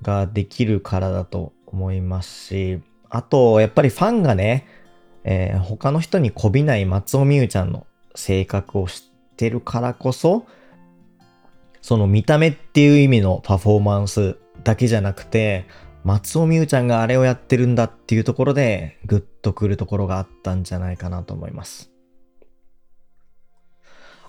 [0.02, 4.66] ができるからだと思いますし、あと、やっぱりファンがね、
[5.24, 10.46] えー、他の人にこびない松尾美優ちゃんの性格を知ってるからこそ、
[11.80, 15.66] その見た目っていう意味のパフォーマンスだけじゃなくて、
[16.04, 21.95] 松尾美優ちゃんがあれをやってるんだっていうところで、グッとくるところがあったんじゃないかなと思います。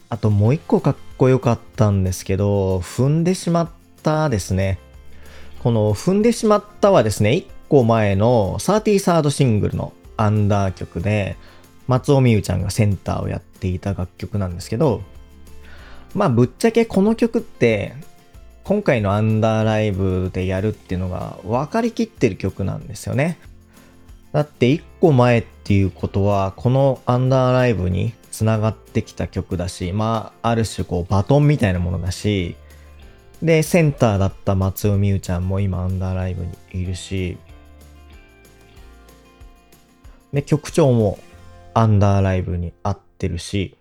[0.10, 3.70] あともう一個かっこよかったんですけど、踏んでしまっ
[4.04, 4.80] たですね。
[5.60, 11.36] この踏んでしまったはですね、一個前の 33rd シングルのアンダー曲で、
[11.88, 15.02] 松尾美優ちゃんがセンターをやっていた楽曲なんですけど、
[16.15, 17.93] まあぶっちゃけこの曲って、
[18.63, 23.39] 今回のアンダーライブでやるっていうのが分かりきってる曲なんですよね。
[24.34, 32.56] だって一個前っていうことは、このアンダーライブにつながってきた曲だし、まあ、ある種こうバトンみたいなものだし、
[33.41, 37.39] で、センターだった松尾美優ちゃんも今アンダーライブにいるし、
[40.32, 41.17] で、曲調も
[41.73, 43.76] アンダーライブに合ってるし、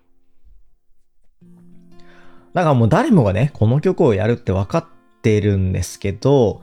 [2.55, 4.85] だからもう誰もがね、この曲をやるって分かっ
[5.21, 6.61] てるんですけど、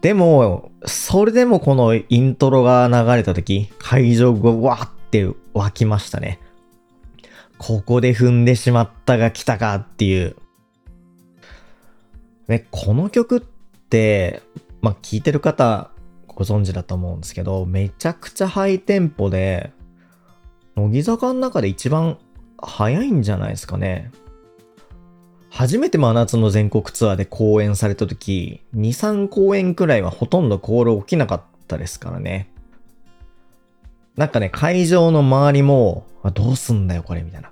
[0.00, 6.38] でも、それでもこのイントロが流れた時、会場がわーって湧きましたね。
[7.64, 10.34] ここで踏んでしまったが来たかっていう。
[12.48, 14.42] ね、この曲って、
[14.80, 15.92] まあ、聴いてる方
[16.26, 19.72] ご存知だと思うんですけど、めちゃくちゃハイテンポで、
[20.74, 22.18] 乃木坂の中で一番
[22.60, 24.10] 早いんじゃないですかね。
[25.48, 32.50] 初めて真夏の全国ツアーで公演された時、2、3公演くらいはほとんどコール起きなかったですからね。
[34.16, 37.51] なんかね、会場の周りも、どうすんだよこれみたいな。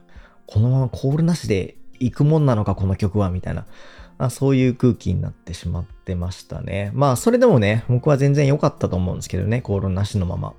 [0.50, 3.66] このままコールなしで行くもんなのかこの曲はみたいな。
[4.18, 6.90] あそういう空気になってしまってましたね。
[6.92, 10.52] まあそれでもね、僕は全然良かったと思うんですけどね、コールなしのまま。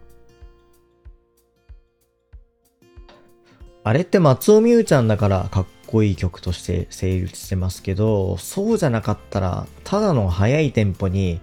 [3.84, 11.40] あれって松尾美優ちゃんだからかっこいい曲として成立してますけど、そうじゃなかったら、ただの速いテンポに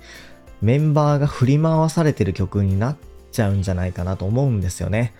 [0.61, 2.97] メンバーが振り回されてる曲になっ
[3.31, 5.15] ちゃうんじゃないかなと思うんですよね。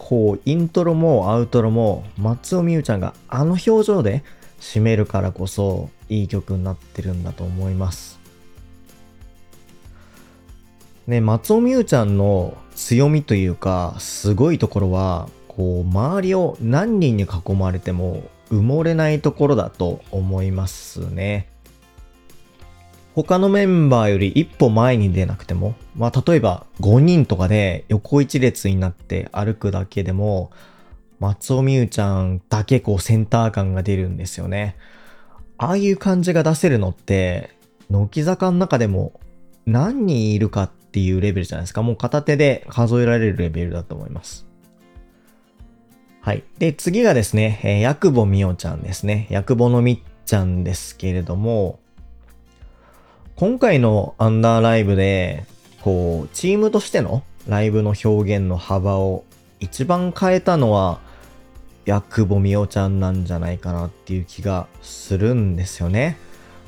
[0.00, 4.24] こう、イントロもアウトロも松尾美優ちゃんがあの表情で
[4.58, 8.18] 締めるからこそいい曲になってるんだと思います。
[11.06, 21.46] ね、松尾美優ちゃんの強みというか、すごいところは、こう、周りを何人に囲まれても埋もれないところだと思いますね。
[23.14, 30.50] 他のメンバーより一歩前に出なくても、まあ例えば5人とかで横一列になって歩くだけでも、
[31.18, 34.76] 松尾美優ちゃんだけこうセンター感が出るんですよね。
[35.58, 37.50] ああいう感じが出せるのって、
[37.90, 39.20] 乃木坂の中でも
[39.66, 41.82] 何人いるかっていうレベルじゃないですか。
[41.82, 44.46] もう片手で数えられるレベルだと思います。
[46.22, 46.44] はい。
[46.58, 49.26] で、次がですね、えー、ヤクボみおちゃんですね。
[49.30, 51.80] ヤクボのみっちゃんですけれども、
[53.40, 55.46] 今回のアンダーライブで、
[55.80, 59.24] こう、チームとしてのライブの表現の幅を
[59.60, 61.00] 一番変えたのは、
[61.86, 66.18] ヤクボみおちゃんなんじゃないかなっていう気がするんですよね。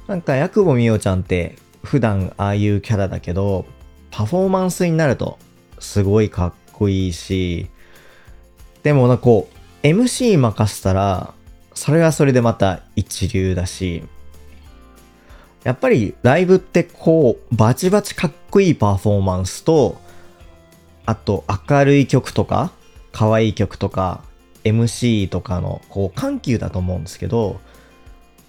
[0.07, 3.67] なんか、ヤクボみおちゃんって普段ああいうキャラだけど、
[4.11, 5.39] パフォーマンスになると
[5.79, 7.69] すごいかっこいいし、
[8.83, 9.51] でもな、こ
[9.83, 11.35] う、MC 任せたら、
[11.75, 14.05] それはそれでまた一流だし、
[15.65, 20.01] やっぱりライブってこう、バチバチかっこいいパフォーマンスと、
[21.07, 22.73] あと明るい曲とか、
[23.13, 24.23] 可愛い曲とか、
[24.65, 27.61] MC とかのこう緩急だと思うんですけど、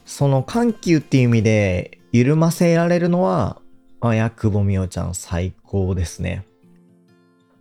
[0.05, 3.59] その緩急っていう意味で緩ませられるのは、
[4.01, 6.45] あやくぼみおちゃん最高ですね。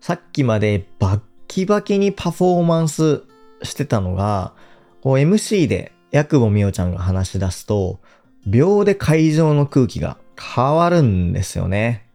[0.00, 3.22] さっきまでバッキバキにパフォーマンス
[3.62, 4.54] してたのが、
[5.02, 8.00] こう MC でヤクボみおちゃんが話し出すと、
[8.46, 12.06] 秒で会場の空気が変わるんですよね。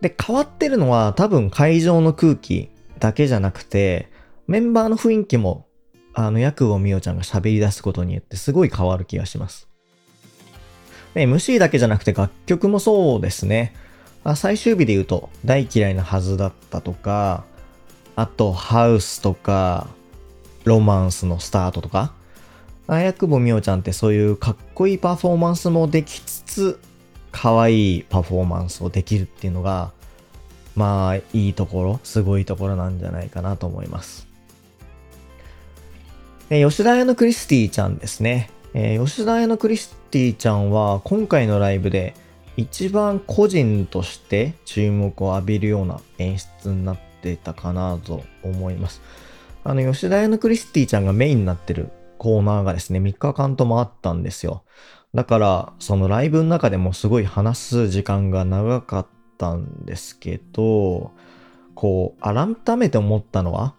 [0.00, 4.10] で、変わってるのは多分会場の空気だけじゃなくて、
[4.46, 5.66] メンバーの雰囲気も、
[6.14, 9.68] あの、ヤクボみおちゃんが喋り出すことによってすごい変わる気がします。
[11.14, 13.74] MC だけじゃなくて楽曲もそうですね。
[14.22, 17.44] あ最終日で言うと、大嫌いなはずだったとか、
[18.16, 19.88] あと、ハウスとか、
[20.64, 22.12] ロマンスのスタートとか、
[22.88, 26.80] 綾久保美桜ちゃんってそういうかっこいいパフォーマンスもできつつ、
[27.32, 29.90] 可愛いパフォーマンスをできるっていうのが、
[30.76, 34.26] まあ、いいところ、すごいところなんじゃないかなと思います。
[36.48, 38.50] え吉田屋のクリスティちゃんですね。
[38.72, 42.14] えー、吉田屋のクリスティちゃんは今回のライブで
[42.56, 49.02] 一番個人として注目を浴びるような演出になってたかなと思います。
[49.64, 51.90] あの、吉田屋のクリスティちゃんがメインになってる
[52.26, 54.64] コーナーがですね、3日間ともあったんですよ。
[55.14, 59.06] だから、そのライブの中でもすごい話す時間が長かっ
[59.38, 61.12] たんですけど、
[61.76, 63.76] こう、改めて思ったのは、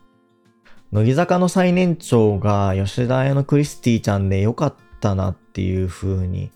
[0.94, 6.50] 乃木坂の最年長が吉田屋のクリスティちゃんでよかったなっていう風に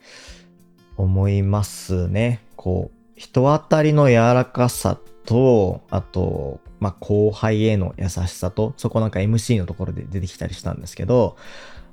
[0.96, 2.39] 思いますね。
[2.56, 11.36] こう、人当たりの柔らかさと、あと、まあ、後輩への優しさと、そこなんか MC のところで出てきたりしたんですけど、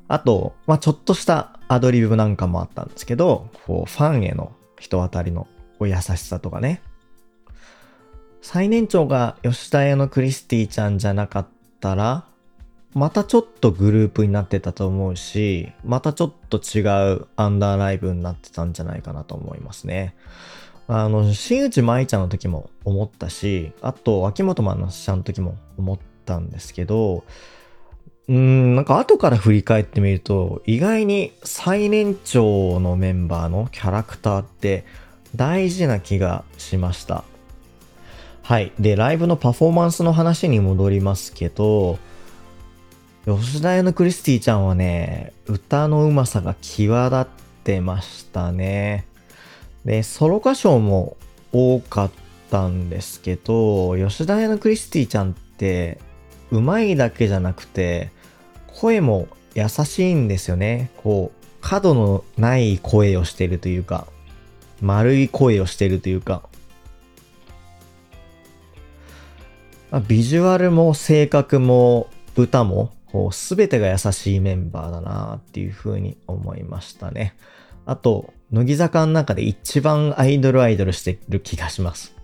[0.08, 5.46] あと、まあ、ちょっとしたアドリブなんかもあったんですけど、こう、ファンへの人当たりの
[5.80, 6.82] 優しさとかね。
[8.40, 11.46] 最年長が吉田屋のクリスティちゃんじゃなかっ
[11.80, 12.24] たら、
[12.94, 16.80] またちょっとグループになってたと思うし、またちょっと違
[17.12, 20.16] うアンダーライブになってたんじゃないかなと思いますね。
[20.86, 27.24] あの、新内舞ちゃんの時も思ったし、あと、秋元真夏ちゃんの時も思ったんですけど、
[28.28, 34.84] うん、なんか後から振り返ってみると、意外に最年長のメンバーのキャラクターって
[35.34, 37.24] 大事な気がしました。
[38.42, 38.72] はい。
[38.78, 41.98] で、ライブのパフォーマンスの話に戻りますけど、
[43.24, 47.26] 吉田屋のクリスティちゃんはね、歌のうまさが際立っ
[47.64, 49.06] てましたね。
[49.86, 51.16] で、ソロ歌唱も
[51.52, 52.10] 多かっ
[52.50, 55.98] たんですけど、吉田屋のクリスティちゃんって、
[56.50, 58.10] うまいだけじゃなくて、
[58.80, 60.90] 声も優しいんですよね。
[60.98, 64.06] こう、角のない声をしてるというか、
[64.80, 66.42] 丸い声をしてるというか、
[69.90, 77.34] まあ、ビジュアルも性格も歌もこう、すべてが優しいメンバーだなっていうふうに思いましたね。
[77.86, 82.14] あと、乃木坂の中で一番アイドルアイドルしてる気がします。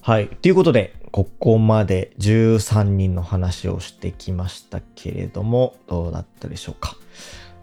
[0.00, 0.28] はい。
[0.28, 6.96] ということで、ここまで13人の話をしてきましたけれども、どうだったでしょうか。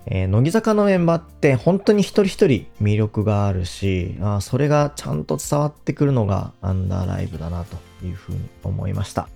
[0.08, 9.28] えー、乃木坂のメンバーって本当に一人一人魅力があるしあ、それがちゃんと伝わってくるのがアンダーライブだなというふうに思いました。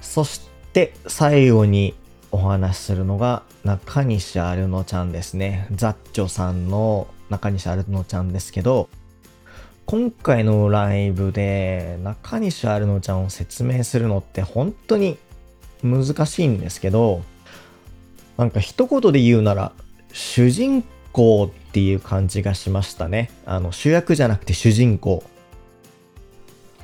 [0.00, 1.94] そして最後に
[2.30, 5.66] お話しするのが中西アルノちゃんですね。
[5.72, 8.88] ザッチョさんの中西アルノちゃんですけど、
[9.86, 15.16] 今回のライブで中西アルノちゃんを説明するのって本当に
[15.84, 17.22] 難しいんですけど、
[18.36, 19.70] なんか一言で言うなら
[20.12, 20.82] 主人
[21.12, 23.30] 公っていう感じがしましたね。
[23.44, 25.22] あの主役じゃなくて主人公。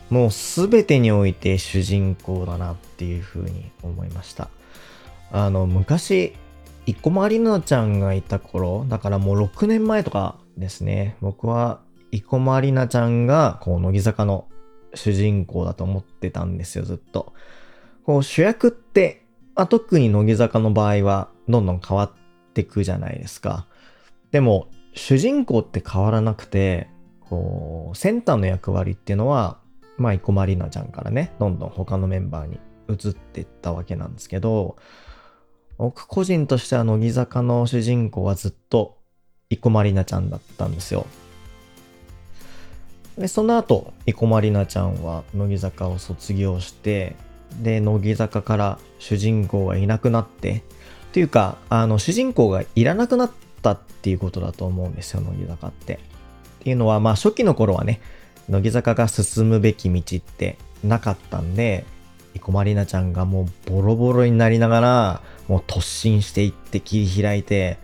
[0.08, 4.48] もう全てにおいて主人公だなっていう風に思いました。
[5.32, 6.34] あの、昔、
[6.86, 11.16] 生駒里奈ちゃんがいた頃、だからもう6年前とかですね。
[11.20, 11.80] 僕は、
[12.12, 14.46] 生駒里奈ちゃんが、こう、乃木坂の
[14.94, 17.32] 主人公だと思ってたんですよ、ずっと。
[18.04, 22.12] こう、主役って、まあ、特に乃木坂の場合は、どんどん変わっ
[22.54, 23.66] てくじゃないですか。
[24.30, 26.88] でも、主人公って変わらなくて、
[27.20, 29.58] こう、センターの役割っていうのは、
[29.96, 34.76] まあ、生駒里奈ちゃんからね、どんどん他のメンバーに移っていったわけなんですけど、
[35.78, 38.98] 僕個人としては乃木坂の主人公はずっと
[39.50, 41.06] 生駒里奈ちゃんだったんですよ。
[43.18, 47.16] で、その後、生駒里奈ちゃんは乃木坂を卒業して、
[47.60, 50.62] で、乃木坂から主人公がいなくなって、
[51.12, 55.94] というか、あの、主人公がいらなくなったっていうことだと思うんですよ、乃木坂って。
[55.94, 55.98] っ
[56.60, 58.00] ていうのは、まあ初期の頃はね、
[58.48, 61.84] 乃木坂が進むべき道ってなかったんで、
[62.34, 67.78] 生駒里奈ちゃんがもうボロボロになりながら、もう突進していって切り開いて、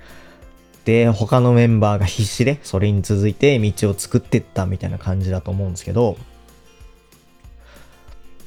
[0.88, 6.16] で、他のメンバーが必死でそれに続いて道を作ってったみたいな感じだと思うんですけど、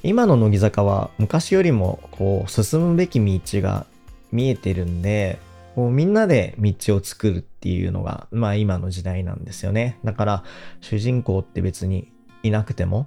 [0.01, 3.85] 今の乃木坂は昔よりもこう進むべき道が
[4.31, 5.37] 見えてるんで、
[5.75, 9.99] こうみんなで道を作るっていうのが、まあ今の時代なんですよね。
[10.03, 10.43] だから
[10.79, 12.11] 主人公って別に
[12.41, 13.05] いなくても、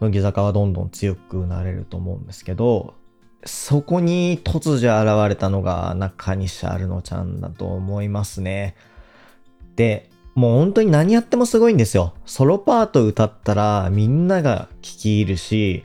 [0.00, 2.94] 乃木坂はどんどん強くなれると思うんですけど、
[3.46, 8.74] そこに突如現れたのが中西アルノちゃんだと思いますね。
[9.76, 12.14] で、もう本当に何やってもすごいんですよ。
[12.26, 15.84] ソロパート歌ったらみんなが聴き入るし、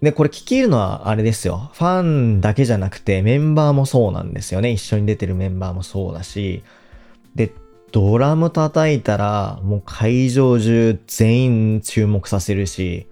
[0.00, 1.70] で、これ聞き入るのはあれですよ。
[1.74, 4.72] ファンだけじゃなくてメンバーもそうなんですよね。
[4.72, 6.64] 一緒に出てるメンバーもそうだし。
[7.36, 7.52] で、
[7.92, 13.06] ドラム叩いたらもう会場中全員注目させるし、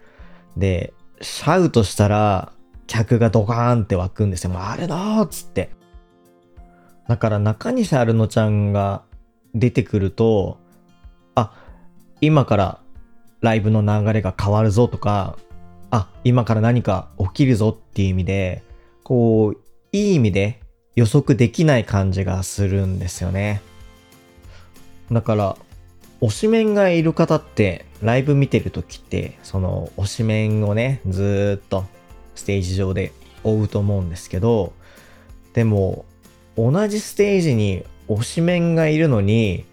[0.57, 2.53] で、シャウトしたら
[2.91, 4.51] 客がドカーンって湧くんですよ。
[4.51, 5.71] もうあれだっつって。
[7.07, 9.03] だから中西アルノちゃんが
[9.55, 10.59] 出てくると、
[11.37, 11.53] あ、
[12.21, 12.81] 今から
[13.43, 15.39] ライブの流れが変わるぞとか、
[15.93, 18.65] あ、今から何か起きるぞっていう意味で、
[19.05, 19.57] こう、
[19.93, 20.61] いい意味で
[20.97, 23.63] 予測できない感じがするんですよね。
[25.13, 25.57] だから、
[26.21, 31.85] 推しメンがいる方って、ライブ見てるときって、その推しメンをね、ずっと
[32.41, 33.13] ステージ上で
[33.45, 34.73] 追うと思うんですけど、
[35.53, 36.05] でも、
[36.57, 39.65] 同じステージに推しメンがいるのに、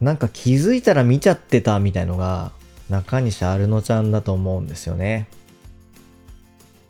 [0.00, 2.52] なんか気づいたら見ちゃってたみたいのが、
[2.88, 5.28] 中西アルノちゃんだと思うんですよね。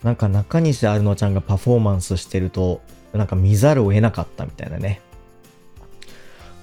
[0.03, 2.81] なんか中西アルノちゃんがパフォーマンスしてると、
[3.13, 5.01] なんか見ざるを得なかったみたいなね。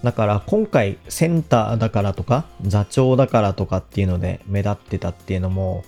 [0.03, 5.83] だから今回センターだからとか座長だからとかっていうので目立ってたっていうのも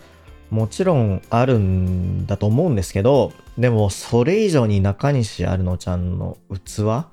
[0.50, 7.06] もちろんあるんだと思うんですけど、でもそれ以上に中西アルノちゃんの器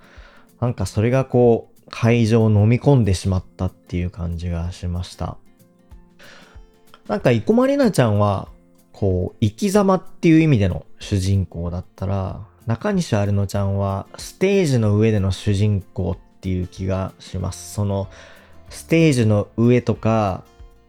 [0.60, 5.36] なんかそれがこう会場を飲み込んでしまったっていう感じがしました。
[7.08, 8.48] なんか生駒里奈ちゃんは
[8.92, 17.74] こう生き様っていう意味での主人公だったら、中西アルノちゃんはステージの上での主人公っていう気がします。
[17.74, 18.08] その
[18.70, 20.42] ステージの上とか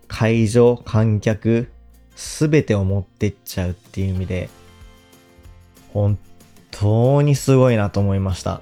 [0.08, 1.70] 会場、観客、
[2.18, 4.50] すべてを持ってっちゃうっていう意味で、
[5.94, 6.18] 本
[6.72, 8.62] 当にすごいなと思いました。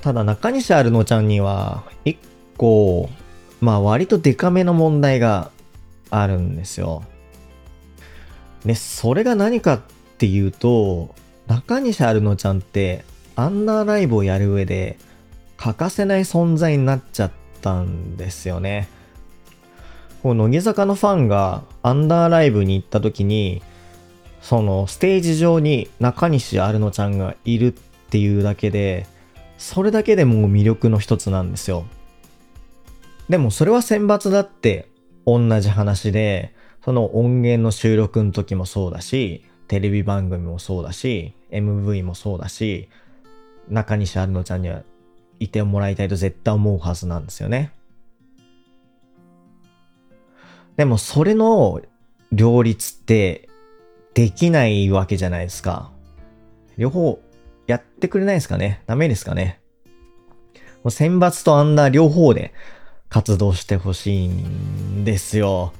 [0.00, 2.18] ただ中西アルノちゃんには、一
[2.56, 3.08] 個、
[3.60, 5.52] まあ割とデカめの問題が
[6.10, 7.04] あるんですよ。
[8.64, 9.80] で、それが何かっ
[10.18, 11.14] ていうと、
[11.46, 13.04] 中西アルノちゃんって
[13.36, 14.98] アンダーライブをやる上で
[15.56, 17.32] 欠かせない存在になっちゃっ
[17.62, 18.88] たんですよね。
[20.22, 23.62] こう乃木坂のファンがアンダーライブに行った時に、
[24.40, 29.06] そのステージ上に中西アルノちゃんがいるっていうだけで、
[29.58, 31.84] それだけでもう魅力の一つなんですよ。
[33.28, 34.88] でもそれは選抜だって
[35.26, 36.54] 同じ話で、
[36.84, 42.88] その音源の収録の時もそうだし、テレビ番組もそうだし、MV もそうだし、
[43.68, 44.82] 中西アルノちゃんには
[45.40, 47.72] いてもらいたいと絶対思うはずなんですよね。
[50.78, 51.82] でもそれの
[52.32, 53.48] 両立って
[54.14, 55.90] できないわけじゃないですか。
[56.76, 57.20] 両方
[57.66, 59.60] やってくれないですかねダメですかね
[60.54, 62.54] もう選抜とアンダー両方で
[63.08, 65.72] 活動してほしいんですよ。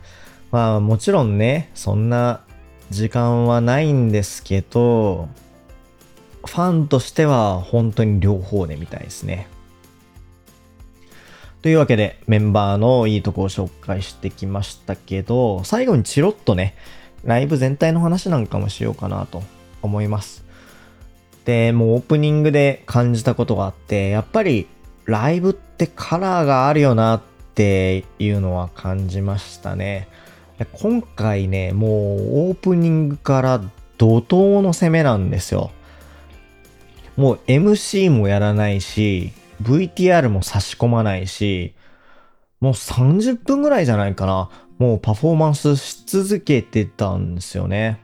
[0.51, 2.41] まあもちろんね、そんな
[2.91, 5.29] 時間はないんですけど、
[6.45, 9.47] ファンとしては本当に両方で見たいですね。
[11.63, 16.75] というわけでメンバーのいいとこを紹介してきましたけど、最後にチロッとね、
[17.25, 19.43] ライブ全体の話なんかもしようかなと
[19.83, 20.45] 思います。
[21.45, 24.69] で、もうオープニングで感じたことがあって、やっぱり
[25.05, 27.23] ライブってカラーがあるよなっ
[27.55, 30.09] ていうのは感じましたね。
[30.73, 31.91] 今回ね、もう
[32.51, 33.61] オープニングから
[33.97, 35.73] 怒涛の攻めなんですよ。
[37.17, 39.33] もう MC もやらないし、
[39.63, 41.75] VTR も差し込まないし、
[42.61, 44.51] もう30分ぐらいじゃないかな。
[44.79, 48.01] もうパフォーマンスし続けてたんですよね。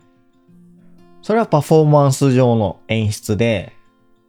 [1.23, 3.73] それはパフォーマンス上の演出で、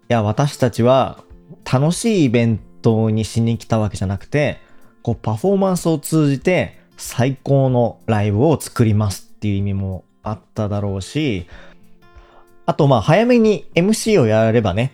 [0.09, 1.23] いや、私たちは
[1.71, 4.59] 楽しいイベントにしに来たわけじゃなくて、
[5.01, 11.47] こうパフォーマンスを通じて最高のライブを作りますっていう意味もあっただろうし、
[12.65, 14.91] あとまあ早めに MC をやればね、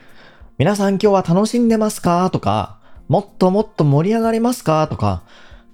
[0.61, 2.29] 皆さん今日は楽しんでますか？
[2.29, 4.87] とか、もっともっと盛り上がりますか？
[4.87, 5.23] とか、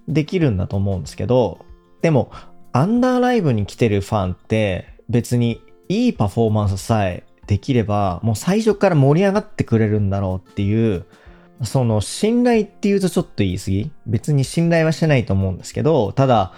[0.07, 1.65] できるんだと思うんですけど、
[2.01, 2.31] でも、
[2.71, 11.05] アンダーライブに来てるファンって別にいいパフォーマンスさえできれば、もう最初から盛り上がってくれるんだろうっていう、
[11.65, 13.91] その信頼っていうとちょっと言い過ぎ？
[14.05, 16.53] 別に信頼はしてないと思うんですけど、ただ、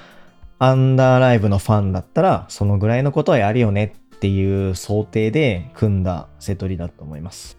[0.60, 7.58] アンダーライブのファンだったら、そのぐらいのことはやるよねっていう想定で組んだセトリだと思います。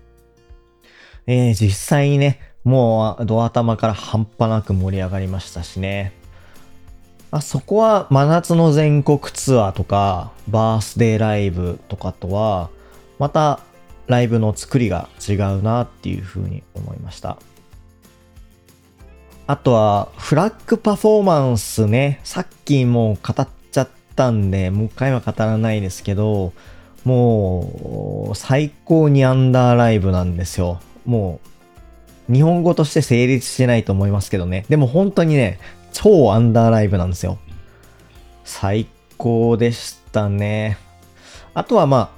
[1.27, 6.13] えー、実際にね、もうドア頭から半端なく盛り上がりましたしね。
[7.33, 12.71] あそこは真夏の全国ツアーとか、バースデーライブとかとは、
[13.19, 13.61] また
[14.09, 17.39] ライブの作りが違うなっていうふうに思いました。
[19.47, 22.21] あとは、フラッグパフォーマンスね。
[22.25, 26.53] さっきもう語っちゃったんで、もう一回は語らないですけど、
[27.05, 30.81] もう、最高にアンダーライブなんですよ。
[31.05, 31.41] も
[32.29, 34.65] う、日本語として成立してないと思いますけどね。
[34.69, 35.59] でも本当にね、
[35.93, 37.39] 超アンダーライブなんですよ。
[38.45, 38.87] 最
[39.17, 40.79] 高でしたね。
[41.55, 42.11] あとはまあ、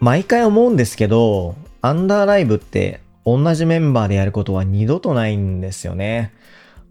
[0.00, 6.32] 毎回思うんですけど、アンダーライブって同じメンバーでやることは二度とないんですよね。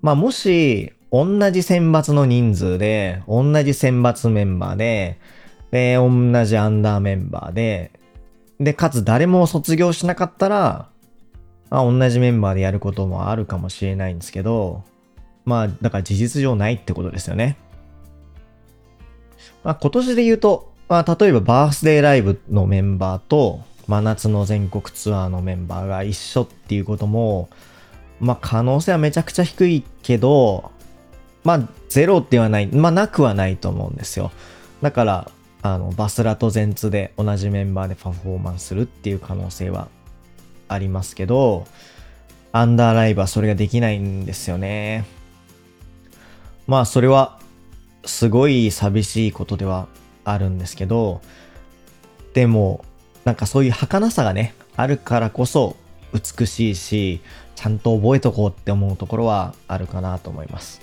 [0.01, 5.19] まあもし、同じ選抜の人数で、同じ選抜メンバーで、
[5.72, 7.91] で、同じアンダーメンバーで、
[8.59, 10.90] で、かつ誰も卒業しなかったら、
[11.72, 14.84] まあ、同じメンバーでやることもあるかもしれないんですけど、
[15.45, 17.57] まあ、だから事実上ないってことですよね。
[19.63, 27.49] まあ、今年で言うと、まあ、例えばバースデーライブのメンバーと、真夏の全国ツアーのメンバーが一緒っていうことも、
[28.19, 30.72] まあ可能性はめちゃくちゃ低いけど、
[31.43, 34.32] まあゼロではない、まあなくはないと思うんですよ。
[34.82, 39.88] だから、あの、バスラとゼンツで同じメンバーでパフォーマンスするっていう可能性は
[40.74, 41.65] ありますけど、
[42.51, 45.05] アンダーライブはそれができないんですよね。
[46.67, 47.39] まあそれは
[48.05, 49.88] すごい寂しいことでは
[50.24, 51.22] あるんですけど、
[52.34, 52.86] でも、
[53.26, 55.76] なんかそういう儚さがね、あるからこそ
[56.13, 57.22] 美しいし、
[57.55, 60.82] ちゃんと覚えとこうって思うところはあるかなと思います。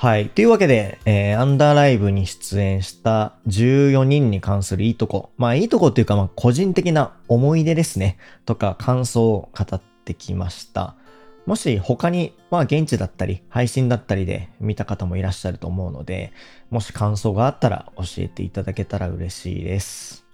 [0.00, 0.30] はい。
[0.30, 5.28] というわけで、えー、アンダーライブに出演した14人に関するいいとこ。
[5.36, 8.16] まあ、いいとこっていうか、まあ、個人的な思い出ですね。
[8.46, 10.96] とか、感想を語ってきました。
[11.44, 16.32] もし他に、まあ、現地だったり、配信だったりで見た方もいらっしゃると思うので、
[16.70, 20.24] もし感想があったら教えていただけたら嬉しいです。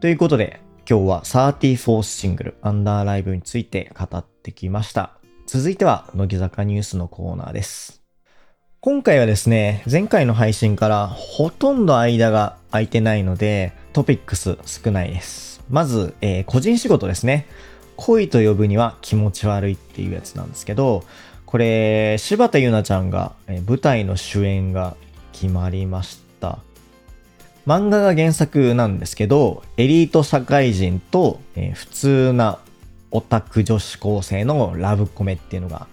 [0.00, 5.16] ということで、今日は34シングル、アンダーライブについて語ってきました。
[5.46, 8.02] 続いては、乃木坂ニュースのコーナーです。
[8.80, 15.62] 今回はですね、前回の配信からほとんど間が空いてないので、トピックス少ないです。
[15.70, 17.46] まず、えー、個人仕事ですね。
[17.94, 21.04] 恋と呼ぶには気持ち悪いっていうやつなんですけど、
[21.44, 24.96] これ、柴田ゆなちゃんが、え、舞台の主演が
[25.32, 26.58] 決まりました。
[27.68, 32.58] 漫画が原作なんですけど、エリート社会人と、えー、普通な
[33.10, 35.86] オタク女子高生のラブコメっていうのが、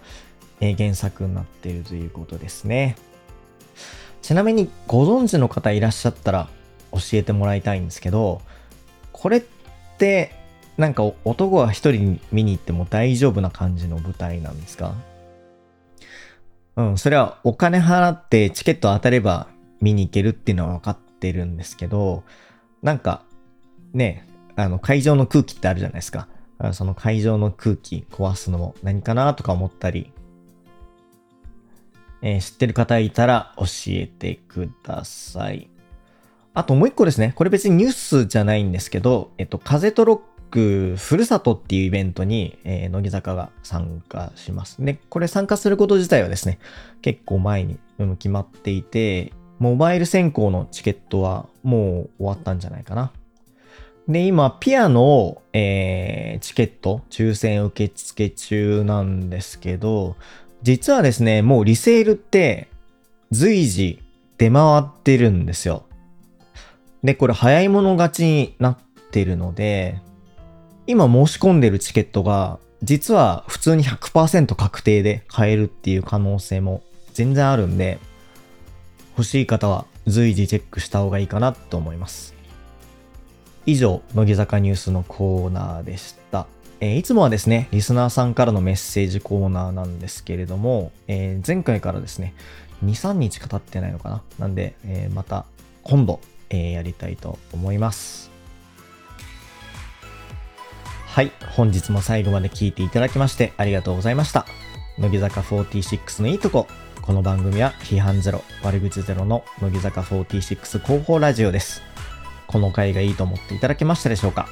[0.60, 2.96] え、原作になっているということですね。
[4.22, 6.48] ちなみにご存知の方いらっしゃったら
[6.92, 8.40] 教えてもらいたいんですけど、
[9.12, 9.42] これっ
[9.98, 10.32] て
[10.76, 14.94] なんか男が一人見に行っても大丈夫な感じの舞台なんですか？
[16.76, 19.46] うん、それはお金払ってチケット当たれば
[19.80, 22.24] 見に行けるっていうのは分かってるんですけど、
[22.82, 23.22] なんか
[23.92, 26.28] ね、あの会場の空気ってあるじゃないですか。
[26.72, 30.12] その会場の空気壊すのも何かなとか思ったり、
[32.22, 35.68] えー、知ってる方いたら教えてください。
[36.54, 37.32] あともう一個ですね。
[37.34, 44.82] これ別にニュースじゃないんですけど、えっと、風とロックふるさとっていうイベントに、えー、乃木坂が参加します。
[44.82, 46.60] で、これ参加すること自体はですね、
[47.02, 47.78] 結構前に
[48.18, 53.12] 決まっていて、モバイル選考のチケットはもう終わったんじゃないかな。
[54.08, 60.16] で、今、ピアの、えー、チケット、抽選受付中なんですけど、
[60.62, 62.68] 実はですね、もうリセールって
[63.30, 64.02] 随時
[64.38, 65.84] 出回ってるんですよ。
[67.02, 68.78] で、これ早い者勝ちになっ
[69.10, 70.00] てるので、
[70.86, 76.82] 今申し込んでるチケットが実は普通に100%確定で買えるっていう可能性も
[77.14, 77.98] 全然あるんで、
[79.16, 82.33] 欲しい方は随時チェックした方がいいかなと思います。
[83.66, 86.46] 以上、乃木坂ニュースのコーナーでした。
[86.80, 92.34] えー、いつもはですね、リスナーさんからのメッセージコーナーなんですけれども、えー、前回からですね、
[92.84, 94.22] 2、3日か経ってないのかな？
[94.38, 95.46] なんで、えー、また
[95.82, 98.30] 今度、えやりたいと思います。
[101.06, 104.46] はい、本日も最後まで聞いていただきましてありがとうございました。
[104.98, 106.66] 乃木坂46のいいとこ。
[107.00, 111.93] この番組は批判ゼロ、悪口ゼロの乃木坂46広報ラジオです。
[112.46, 114.48] この回がいいと思っていただけましたでしょうか？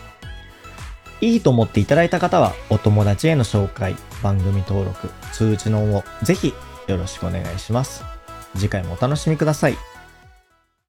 [1.21, 6.53] いいと思っていただいた方は、お友達への紹介、番組登録、通知の応募、ぜひ
[6.89, 8.05] よろしくお願いします。
[8.57, 9.77] 次回もお楽しみください。